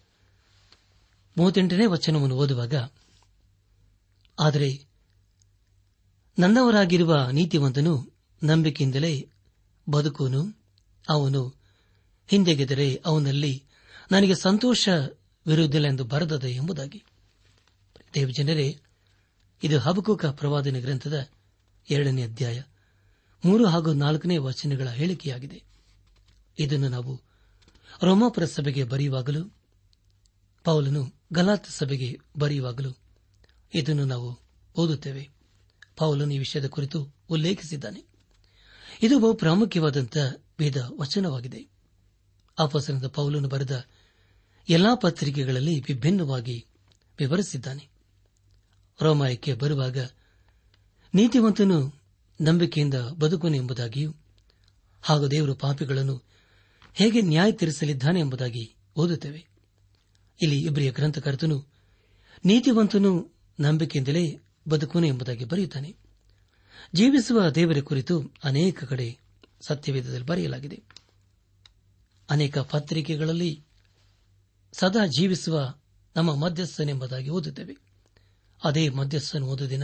ಮೂವತ್ತೆಂಟನೇ 1.37 1.87
ವಚನವನ್ನು 1.87 2.37
ಓದುವಾಗ, 2.37 2.75
ಆದರೆ 4.41 4.89
ನನ್ನವರಾಗಿರುವ 6.39 7.29
ನೀತಿವಂತನು 7.33 8.12
ನಂಬಿಕೆಯಿಂದಲೇ 8.43 9.29
ಬದುಕುವನು, 9.91 10.61
ಅವನು 11.09 11.55
ಹಿಂದೆಗೆದರೆ 12.27 13.03
ಅವನಲ್ಲಿ 13.07 13.65
ನನಗೆ 14.13 14.35
ಸಂತೋಷವಿರುವುದಿಲ್ಲ 14.35 15.87
ಎಂದು 15.87 16.05
ಬರೆದದೆ 16.05 16.51
ಎಂಬುದಾಗಿ. 16.51 17.05
ದೇವಜನರೇ 18.15 18.81
ಇದು 19.63 19.79
ಹಬಕುಕ 19.79 20.27
ಪ್ರವಾದನೆ 20.27 20.81
ಗ್ರಂಥದ 20.81 21.29
ಎರಡನೇ 21.91 22.23
ಅಧ್ಯಾಯ, 22.23 22.63
ಮೂರು 23.45 23.67
ಹಾಗೂ 23.67 23.93
ನಾಲ್ಕನೇ 23.93 24.39
ವಚನಗಳ 24.39 24.89
ಹೇಳಿಕೆಯಾಗಿದೆ. 24.89 25.63
ಇದನ್ನು 26.59 26.89
ನಾವು 26.89 27.21
ರೋಮಾಪುರ 28.03 28.45
ಸಭೆಗೆ 28.45 28.85
ಬರೆಯುವಾಗಲೂ, 28.85 29.55
ಪೌಲನು 30.65 31.13
ಗಲಾತ್ 31.33 31.71
ಸಭೆಗೆ 31.71 32.19
ಬರೆಯುವಾಗಲೂ 32.39 32.97
ಇದನ್ನು 33.75 34.05
ನಾವು 34.05 34.39
ಓದುತ್ತೇವೆ. 34.77 35.31
ಪೌಲನು 35.97 36.35
ಈ 36.35 36.39
ವಿಷಯದ 36.39 36.67
ಕುರಿತು 36.67 37.15
ಉಲ್ಲೇಖಿಸಿದ್ದಾನೆ. 37.31 38.12
ಇದು 39.03 39.19
ಬಹು 39.19 39.35
ಪ್ರಾಮುಖ್ಯವಾದಂತಹ 39.35 40.35
ವೇದ 40.61 40.77
ವಚನವಾಗಿದೆ. 40.99 41.69
ಅಪಸನದ 42.59 43.07
ಪೌಲನು 43.07 43.49
ಬರೆದ 43.49 43.85
ಎಲ್ಲಾ 44.69 44.95
ಪತ್ರಿಕೆಗಳಲ್ಲಿ 44.95 45.81
ವಿಭಿನ್ನವಾಗಿ 45.81 46.67
ವಿವರಿಸಿದ್ದಾನೆ. 47.19 47.89
ರೋಮಾಯಕ್ಕೆ 49.03 49.55
ಬರುವಾಗ, 49.55 49.99
ನೀತಿವಂತನು 51.15 52.01
ನಂಬಿಕೆಯಿಂದ 52.41 52.95
ಬದುಕುನು 52.95 53.57
ಎಂಬುದಾಗಿಯೂ, 53.57 54.15
ಹಾಗೂ 55.03 55.29
ದೇವರು 55.29 55.55
ಪಾಪಿಗಳನ್ನು 55.55 56.23
ಹೇಗೆ 56.95 57.21
ನ್ಯಾಯ 57.21 57.53
ತೀರಿಸಲಿದ್ದಾನೆ 57.53 58.21
ಎಂಬುದಾಗಿ 58.21 58.75
ಓದುತ್ತೇವೆ. 58.97 59.47
ಇಲ್ಲಿ 60.43 60.67
ಇಬ್ರಿಯ 60.67 60.93
ಗ್ರಂಥಕರ್ತನು 60.93 61.67
ನೀತಿವಂತನು 62.45 63.31
ನಂಬಿಕೆಯಿಂದಲೇ 63.61 64.39
ಬದುಕುನು 64.69 65.07
ಎಂಬುದಾಗಿ 65.07 65.45
ಬರೆಯುತ್ತಾನೆ. 65.45 66.02
ಜೀವಿಸುವ 66.95 67.51
ದೇವರ 67.51 67.81
ಕುರಿತು 67.81 68.33
ಅನೇಕ 68.45 68.85
ಕಡೆ 68.85 69.19
ಸತ್ಯವೇದದಲ್ಲಿ 69.61 70.27
ಬರೆಯಲಾಗಿದೆ. 70.27 70.83
ಅನೇಕ 72.31 72.59
ಪತ್ರಿಕೆಗಳಲ್ಲಿ 72.59 73.65
ಸದಾ 74.73 75.07
ಜೀವಿಸುವ 75.07 75.75
ನಮ್ಮ 76.17 76.35
ಮಧ್ಯಸ್ಥನೆಂಬುದಾಗಿ 76.35 77.29
ಓದುತ್ತೇವೆ. 77.29 77.77
ಅದೇ 78.65 78.89
ಮಧ್ಯಸ್ಥನು 78.89 79.47
ಓದು 79.47 79.71
ದಿನ 79.71 79.83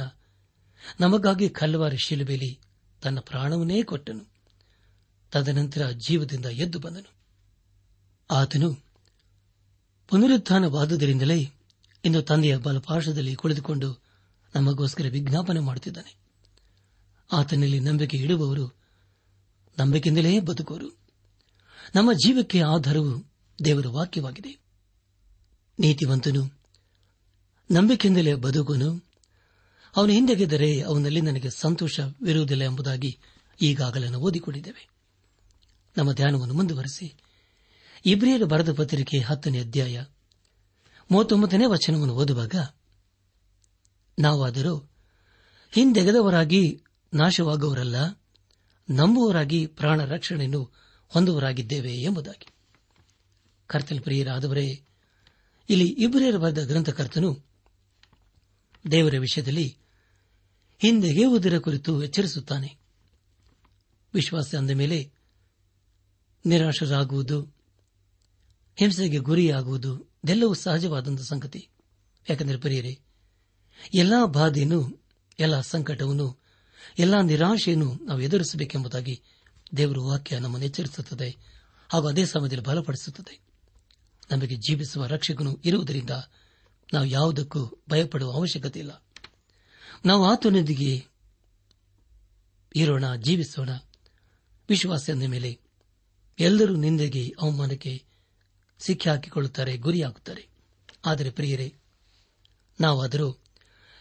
ನಮಗಾಗಿ 1.01 1.49
ಕಲ್ವಾರಿ 1.49 1.97
ಶಿಲುಬೆಲಿ 1.97 2.61
ತನ್ನ 3.03 3.21
ಪ್ರಾಣವನ್ನೇ 3.21 3.83
ಕೊಟ್ಟನು. 3.83 4.25
ತದನಂತರ 5.33 5.91
ಜೀವದಿಂದ 5.91 6.47
ಎದ್ದು 6.47 6.79
ಬಂದನು. 6.79 7.13
ಆತನು 8.31 8.75
ಪುನರುತ್ಥಾನವಾದುದರಿಂದಲೇ 10.09 11.51
ಇಂದು 12.05 12.23
ತಂದೆಯ 12.23 12.57
ಬಲಪಾರ್ಶ್ವದಲ್ಲಿ 12.57 13.35
ಕುಳಿತುಕೊಂಡು 13.35 14.03
ನಮಗೋಸ್ಕರ 14.55 15.05
ವಿಜ್ಞಾಪನೆ 15.11 15.61
ಮಾಡುತ್ತಿದ್ದಾನೆ. 15.61 16.28
ಆತನಲ್ಲಿ 17.33 17.81
ನಂಬಿಕೆ 17.81 18.17
ಇಡುವವರು 18.17 18.67
ನಂಬಿಕೆಯಿಂದಲೇ 19.79 20.41
ಬದುಕುವರು. 20.41 20.99
ನಮ್ಮ 21.95 22.13
ಜೀವಕ್ಕೆ 22.13 22.63
ಆಧಾರವು 22.63 23.33
ದೇವರ 23.65 23.87
ವಾಕ್ಯವಾಗಿದೆ. 23.89 24.59
ನೀತಿವಂತನು 25.79 26.61
ನಂಬಿಕೆಯಿಂದಲೇ 27.71 28.35
ಬದುಕುನು 28.35 29.09
ಅವನು 29.97 30.13
ಹಿಂದೆಗೆದರೆ 30.13 30.81
ಅವನಲ್ಲಿ 30.81 31.21
ನನಗೆ 31.21 31.51
ಸಂತೋಷವಿರುವುದಿಲ್ಲ 31.51 32.63
ಎಂಬುದಾಗಿ 32.63 33.19
ಈಗಾಗಲೇ 33.63 34.09
ನಾವು 34.09 34.25
ಓದಿಕೊಂಡಿದ್ದೇವೆ. 34.25 34.89
ನಮ್ಮ 35.97 36.13
ಧ್ಯಾನವನ್ನು 36.13 36.55
ಮುಂದುವರೆಸಿ. 36.55 37.15
ಇಬ್ರಿಯರ 38.07 38.45
ಬರೆದ 38.45 38.73
ಪತ್ರಿಕೆ 38.73 39.19
ಹತ್ತನೇ 39.19 39.61
ಅಧ್ಯಾಯ 39.61 40.05
ಮೂವತ್ತೊಂಬತ್ತನೇ 41.11 41.67
ವಚನವನ್ನು 41.67 42.15
ಓದುವಾಗ, 42.15 42.55
ನಾವಾದರೂ 44.19 44.77
ಹಿಂದೆಗೆದವರಾಗಿ 45.73 46.83
ನಾಶವಾಗುವವರಲ್ಲ 47.15 47.97
ನಂಬುವರಾಗಿ 48.91 49.67
ಪ್ರಾಣ 49.67 50.05
ರಕ್ಷಣೆಯನ್ನು 50.05 50.71
ಹೊಂದುವರಾಗಿದ್ದೇವೆ 51.09 51.93
ಎಂಬುದಾಗಿ. 51.93 52.47
ಕರ್ತನ 53.67 53.99
ಪ್ರಿಯರಾದವರೇ, 54.03 54.85
ಇಲ್ಲಿ 55.71 55.89
ಇಬ್ರಿಯರ 55.99 56.37
ಬರೆದ 56.37 56.67
ಗ್ರಂಥಕರ್ತನು 56.67 57.45
ದೇವರ 58.91 59.15
ವಿಷಯದಲ್ಲಿ 59.19 59.79
ಹಿಂದೆಗೆಯುವುದರ 60.79 61.59
ಕುರಿತು 61.59 62.05
ಎಚ್ಚರಿಸುತ್ತಾನೆ. 62.05 62.79
ವಿಶ್ವಾಸ 64.15 64.55
ಅಂದ 64.55 64.71
ಮೇಲೆ 64.71 65.13
ನಿರಾಶರಾಗುವುದು, 66.47 67.43
ಹಿಂಸೆಗೆ 68.77 69.19
ಗುರಿಯಾಗುವುದು, 69.19 70.03
ಇದೆಲ್ಲವೂ 70.25 70.55
ಸಹಜವಾದಂಥ 70.55 71.21
ಸಂಗತಿ. 71.21 71.69
ಯಾಕೆಂದರೆ 72.31 72.57
ಪ್ರಿಯರೇ, 72.57 73.01
ಎಲ್ಲಾ 73.95 74.25
ಬಾಧೆಯನ್ನು, 74.27 75.07
ಎಲ್ಲಾ 75.39 75.61
ಸಂಕಟವನ್ನು 75.61 76.38
ಎಲ್ಲಾ 76.99 77.21
ನಿರಾಶೆಯನ್ನು 77.21 77.95
ನಾವು 78.05 78.21
ಎದುರಿಸಬೇಕೆಂಬುದಾಗಿ 78.21 79.23
ದೇವರ 79.77 79.99
ವಾಕ್ಯ 79.99 80.39
ನಮ್ಮನ್ನು 80.39 80.67
ಎಚ್ಚರಿಸುತ್ತದೆ 80.67 81.37
ಹಾಗೂ 81.93 82.09
ಅದೇ 82.09 82.27
ಸಮಯದಲ್ಲಿ 82.27 82.65
ಬಲಪಡಿಸುತ್ತದೆ. 82.65 83.41
ನಮಗೆ 84.31 84.57
ಜೀವಿಸುವ 84.57 85.07
ರಕ್ಷಕನು 85.07 85.61
ಇರುವುದರಿಂದ 85.65 86.11
ನಾವು 86.93 87.05
ಯಾವುದಕ್ಕೂ 87.05 87.79
ಭಯಪಡುವ 87.91 88.33
ಅವಶ್ಯಕತೆ 88.33 88.79
ಇಲ್ಲ. 88.79 89.05
ನಾವು 90.07 90.25
ಆತನೊಂದಿಗೆ 90.25 91.05
ಇರೋಣ, 92.77 93.15
ಜೀವಿಸೋಣ. 93.17 93.71
ವಿಶ್ವಾಸ 94.69 95.11
ಎಂದ 95.11 95.23
ಮೇಲೆ 95.23 95.61
ಎಲ್ಲರೂ 96.39 96.77
ನಿಂದೆಗೆ, 96.77 97.35
ಅವಮಾನಕ್ಕೆ 97.41 98.05
ಸಿಕ್ಕಿ 98.79 99.11
ಹಾಕಿಕೊಳ್ಳುತ್ತಾರೆ, 99.11 99.77
ಗುರಿಯಾಗುತ್ತಾರೆ. 99.77 100.49
ಆದರೆ 101.07 101.31
ಪ್ರಿಯರೇ, 101.31 101.75
ನಾವಾದರೂ 102.81 103.31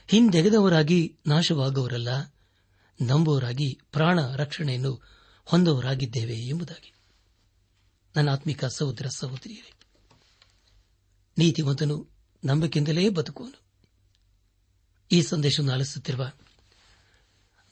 ಹಿಂದೆಗೆದವರಾಗಿ 0.08 1.18
ನಾಶವಾಗುವವರಲ್ಲ. 1.28 2.10
ನಂಬುವರಾಗಿ 3.02 3.80
ಪ್ರಾಣ 3.92 4.36
ರಕ್ಷಣೆಯನ್ನು 4.36 5.02
ಹೊಂದುವರಾಗಿದ್ದೇವೆ 5.46 6.36
ಎಂಬುದಾಗಿ. 6.36 6.94
ನನ್ನ 8.16 8.30
ಆತ್ಮಿಕ 8.30 8.66
ಸಹೋದರ 8.66 9.06
ಸಹೋದರಿಯರೇ, 9.08 9.74
ನೀತಿವಂತನು 11.38 12.10
ನಂಬಿಕೆಯಿಂದಲೇ 12.46 13.10
ಬದುಕುವನು. 13.10 13.62
ಈ 15.12 15.22
ಸಂದೇಶವನ್ನು 15.22 15.74
ಆಲಿಸುತ್ತಿರುವ 15.74 16.32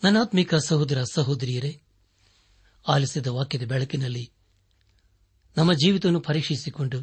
ನನಾತ್ಮಿಕ 0.03 0.55
ಸಹೋದರ 0.55 1.03
ಸಹೋದರಿಯರೇ, 1.03 1.81
ಆಲಿಸಿದ 2.87 3.27
ವಾಕ್ಯದ 3.27 3.63
ಬೆಳಕಿನಲ್ಲಿ 3.63 4.31
ನಮ್ಮ 5.57 5.73
ಜೀವಿತವನ್ನು 5.73 6.19
ಪರೀಕ್ಷಿಸಿಕೊಂಡು 6.19 7.01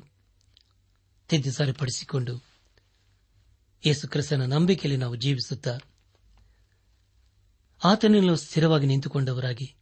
ತಿದ್ದಿ 1.29 1.51
ಸರಿಪಡಿಸಿಕೊಂಡು 1.51 2.45
ಯೇಸು 3.87 4.09
ಕ್ರಿಸ್ತನ 4.09 4.45
ನಂಬಿಕೆಯಲ್ಲಿ 4.45 5.01
ನಾವು 5.01 5.17
ಜೀವಿಸುತ್ತಾ 5.17 5.79
ಆತನನ್ನು 7.85 8.37
ಸ್ಥಿರವಾಗಿ 8.37 8.87
ನಿಂತುಕೊಂಡವರಾಗಿ. 8.87 9.75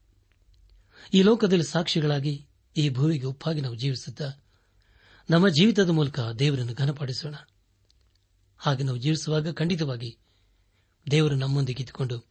ಈ 1.14 1.22
ಲೋಕದಲ್ಲಿ 1.22 1.64
ಸಾಕ್ಷಿಗಳಾಗಿ 1.64 2.48
ಈ 2.76 2.88
ಭೂಮಿಗೆ 2.88 3.26
ಉಪ್ಪಾಗಿ 3.26 3.60
ನಾವು 3.60 3.74
ಜೀವಿಸುತ್ತಾ 3.74 4.32
ನಮ್ಮ 5.30 5.48
ಜೀವಿತದ 5.48 5.88
ಮೂಲಕ 5.88 6.20
ದೇವರನ್ನು 6.38 6.74
ಘನಪಡಿಸೋಣ. 6.74 7.34
ಹಾಗೆ 8.58 8.82
ನಾವು 8.82 8.98
ಜೀವಿಸುವಾಗ 8.98 9.52
ಖಂಡಿತವಾಗಿ 9.52 10.18
ದೇವರು 11.10 11.34
ನಮ್ಮೊಂದಿಗೆ 11.34 11.82
ಇದ್ದುಕೊಂಡು 11.82 12.24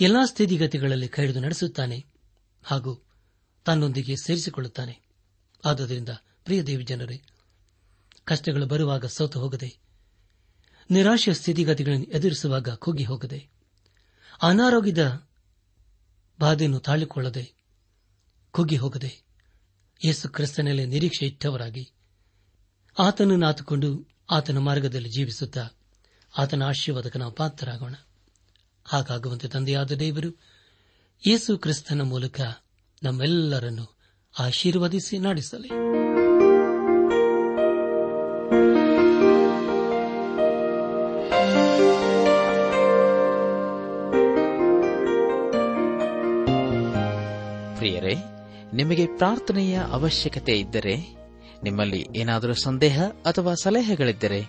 ಎಲ್ಲಾ 0.00 0.24
ಸ್ಥಿತಿಗತಿಗಳಲ್ಲಿ 0.24 1.08
ಕೈದು 1.08 1.40
ನಡೆಸುತ್ತಾನೆ 1.40 2.06
ಹಾಗೂ 2.64 3.02
ತನ್ನೊಂದಿಗೆ 3.64 4.16
ಸೇರಿಸಿಕೊಳ್ಳುತ್ತಾನೆ. 4.16 5.00
ಆದ್ದರಿಂದ 5.64 6.08
ಪ್ರಿಯ 6.44 6.62
ದೇವಿ 6.62 6.84
ಜನರೇ, 6.84 7.22
ಕಷ್ಟಗಳು 8.24 8.66
ಬರುವಾಗ 8.66 9.04
ಸೋತು 9.04 9.40
ಹೋಗದೆ, 9.40 9.78
ನಿರಾಶೆಯ 10.90 11.34
ಸ್ಥಿತಿಗತಿಗಳನ್ನು 11.34 12.04
ಎದುರಿಸುವಾಗ 12.04 12.68
ಕುಗ್ಗಿ 12.68 13.04
ಹೋಗದೆ 13.04 13.55
ಅನಾರೋಗ್ಯದ 14.42 15.28
ಬಾಧೆಯನ್ನು 16.40 16.78
ತಾಳಿಕೊಳ್ಳದೆ 16.78 17.54
ಕುಗ್ಗಿ 18.50 18.76
ಹೋಗದೆ 18.76 19.26
ಯೇಸು 20.04 20.28
ಕ್ರಿಸ್ತನಲ್ಲಿ 20.28 20.86
ನಿರೀಕ್ಷೆ 20.86 21.26
ಇಟ್ಟವರಾಗಿ 21.26 21.92
ಆತನನ್ನು 22.98 23.46
ಆತುಕೊಂಡು 23.46 24.08
ಆತನ 24.30 24.58
ಮಾರ್ಗದಲ್ಲಿ 24.58 25.08
ಜೀವಿಸುತ್ತಾ 25.08 25.68
ಆತನ 26.38 26.62
ಆಶೀರ್ವಾದಕ 26.62 27.16
ನಾವು 27.16 27.32
ಪಾತ್ರರಾಗೋಣ. 27.32 27.94
ಹಾಗಾಗುವಂತೆ 28.84 29.48
ತಂದೆಯಾದ 29.48 29.92
ದೇವರು, 29.92 30.40
ಯೇಸು 31.26 31.58
ಕ್ರಿಸ್ತನ 31.58 32.02
ಮೂಲಕ 32.02 32.40
ನಮ್ಮೆಲ್ಲರನ್ನು 33.02 33.98
ಆಶೀರ್ವದಿಸಿ 34.38 35.18
ನಡೆಸಲಿ. 35.18 35.68
ನಿಮಗೆ 48.76 49.06
ಪ್ರಾರ್ಥನೆಯ 49.06 49.80
ಅವಶ್ಯಕತೆ 49.90 50.58
ಇದ್ದರೆ, 50.58 50.96
ನಿಮ್ಮಲ್ಲಿ 51.62 52.06
ಏನಾದರೂ 52.16 52.54
ಸಂದೇಹ 52.54 53.02
ಅಥವಾ 53.04 53.54
ಸಲಹೆಗಳಿದ್ದರೆ, 53.54 54.42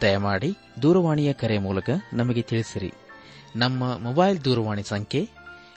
ದಯಮಾಡಿ 0.00 0.52
ದೂರವಾಣಿಯ 0.82 1.32
ಕರೆ 1.32 1.58
ಮೂಲಕ 1.58 1.90
ನಮಗೆ 2.12 2.42
ತಿಳಿಸಿರಿ. 2.42 2.92
ನಮ್ಮ 3.56 3.98
ಮೊಬೈಲ್ 3.98 4.44
ದೂರವಾಣಿ 4.44 4.82
ಸಂಖ್ಯೆ 4.82 5.28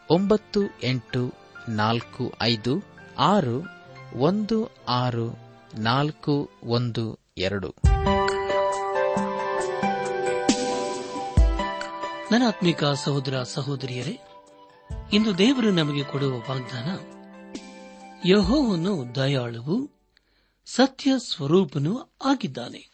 ಒಂಬತ್ತು 0.10 0.62
ಎಂಟು 0.84 1.34
ನಾಲ್ಕು 1.70 2.34
ಐದು 2.42 2.84
ಆರು 3.20 3.66
ಒಂದು 4.16 4.70
ಆರು 4.88 5.38
ನಾಲ್ಕು 5.80 6.50
ಒಂದು 6.64 7.20
ಎರಡು. 7.38 7.76
ನನ್ನ 12.32 12.44
ಆತ್ಮಿಕ 12.48 12.84
ಸಹೋದರ 12.84 13.44
ಸಹೋದರಿಯರೇ, 13.44 14.20
ಇಂದು 15.14 15.38
ದೇವರು 15.38 15.72
ನಮಗೆ 15.72 16.04
ಕೊಡುವ 16.04 16.34
ವಾಗ್ದಾನ 16.38 17.17
ಯಹೋವನು 18.26 19.16
ದಯಾಳುವು 19.16 19.92
ಸತ್ಯ 20.66 21.12
ಸ್ವರೂಪನೂ 21.18 22.16
ಆಗಿದ್ದಾನೆ. 22.26 22.90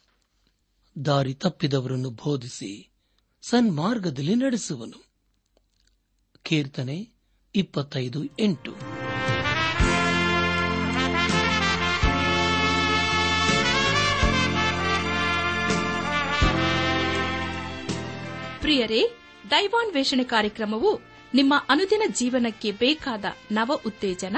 ದಾರಿ 1.05 1.33
ತಪ್ಪಿದವರನ್ನು 1.33 2.09
ಬೋಧಿಸಿ 2.09 2.91
ಸನ್ಮಾರ್ಗದಲ್ಲಿ 3.41 4.35
ನಡೆಸುವನು. 4.35 5.05
ಕೀರ್ತನೆ 6.43 7.09
ಇಪ್ಪತ್ತೈದು 7.55 8.23
ಎಂಟು. 8.39 8.71
ಪ್ರಿಯರೇ, 18.61 19.03
ದೈವಾನ್ವೇಷಣೆ 19.51 20.23
ಕಾರ್ಯಕ್ರಮವು 20.23 20.99
ನಿಮ್ಮ 21.33 21.53
ಅನುದಿನ 21.69 22.01
ಜೀವನಕ್ಕೆ 22.07 22.71
ಬೇಕಾದ 22.71 23.25
ನವ 23.51 23.79
ಉತ್ತೇಜನ 23.85 24.37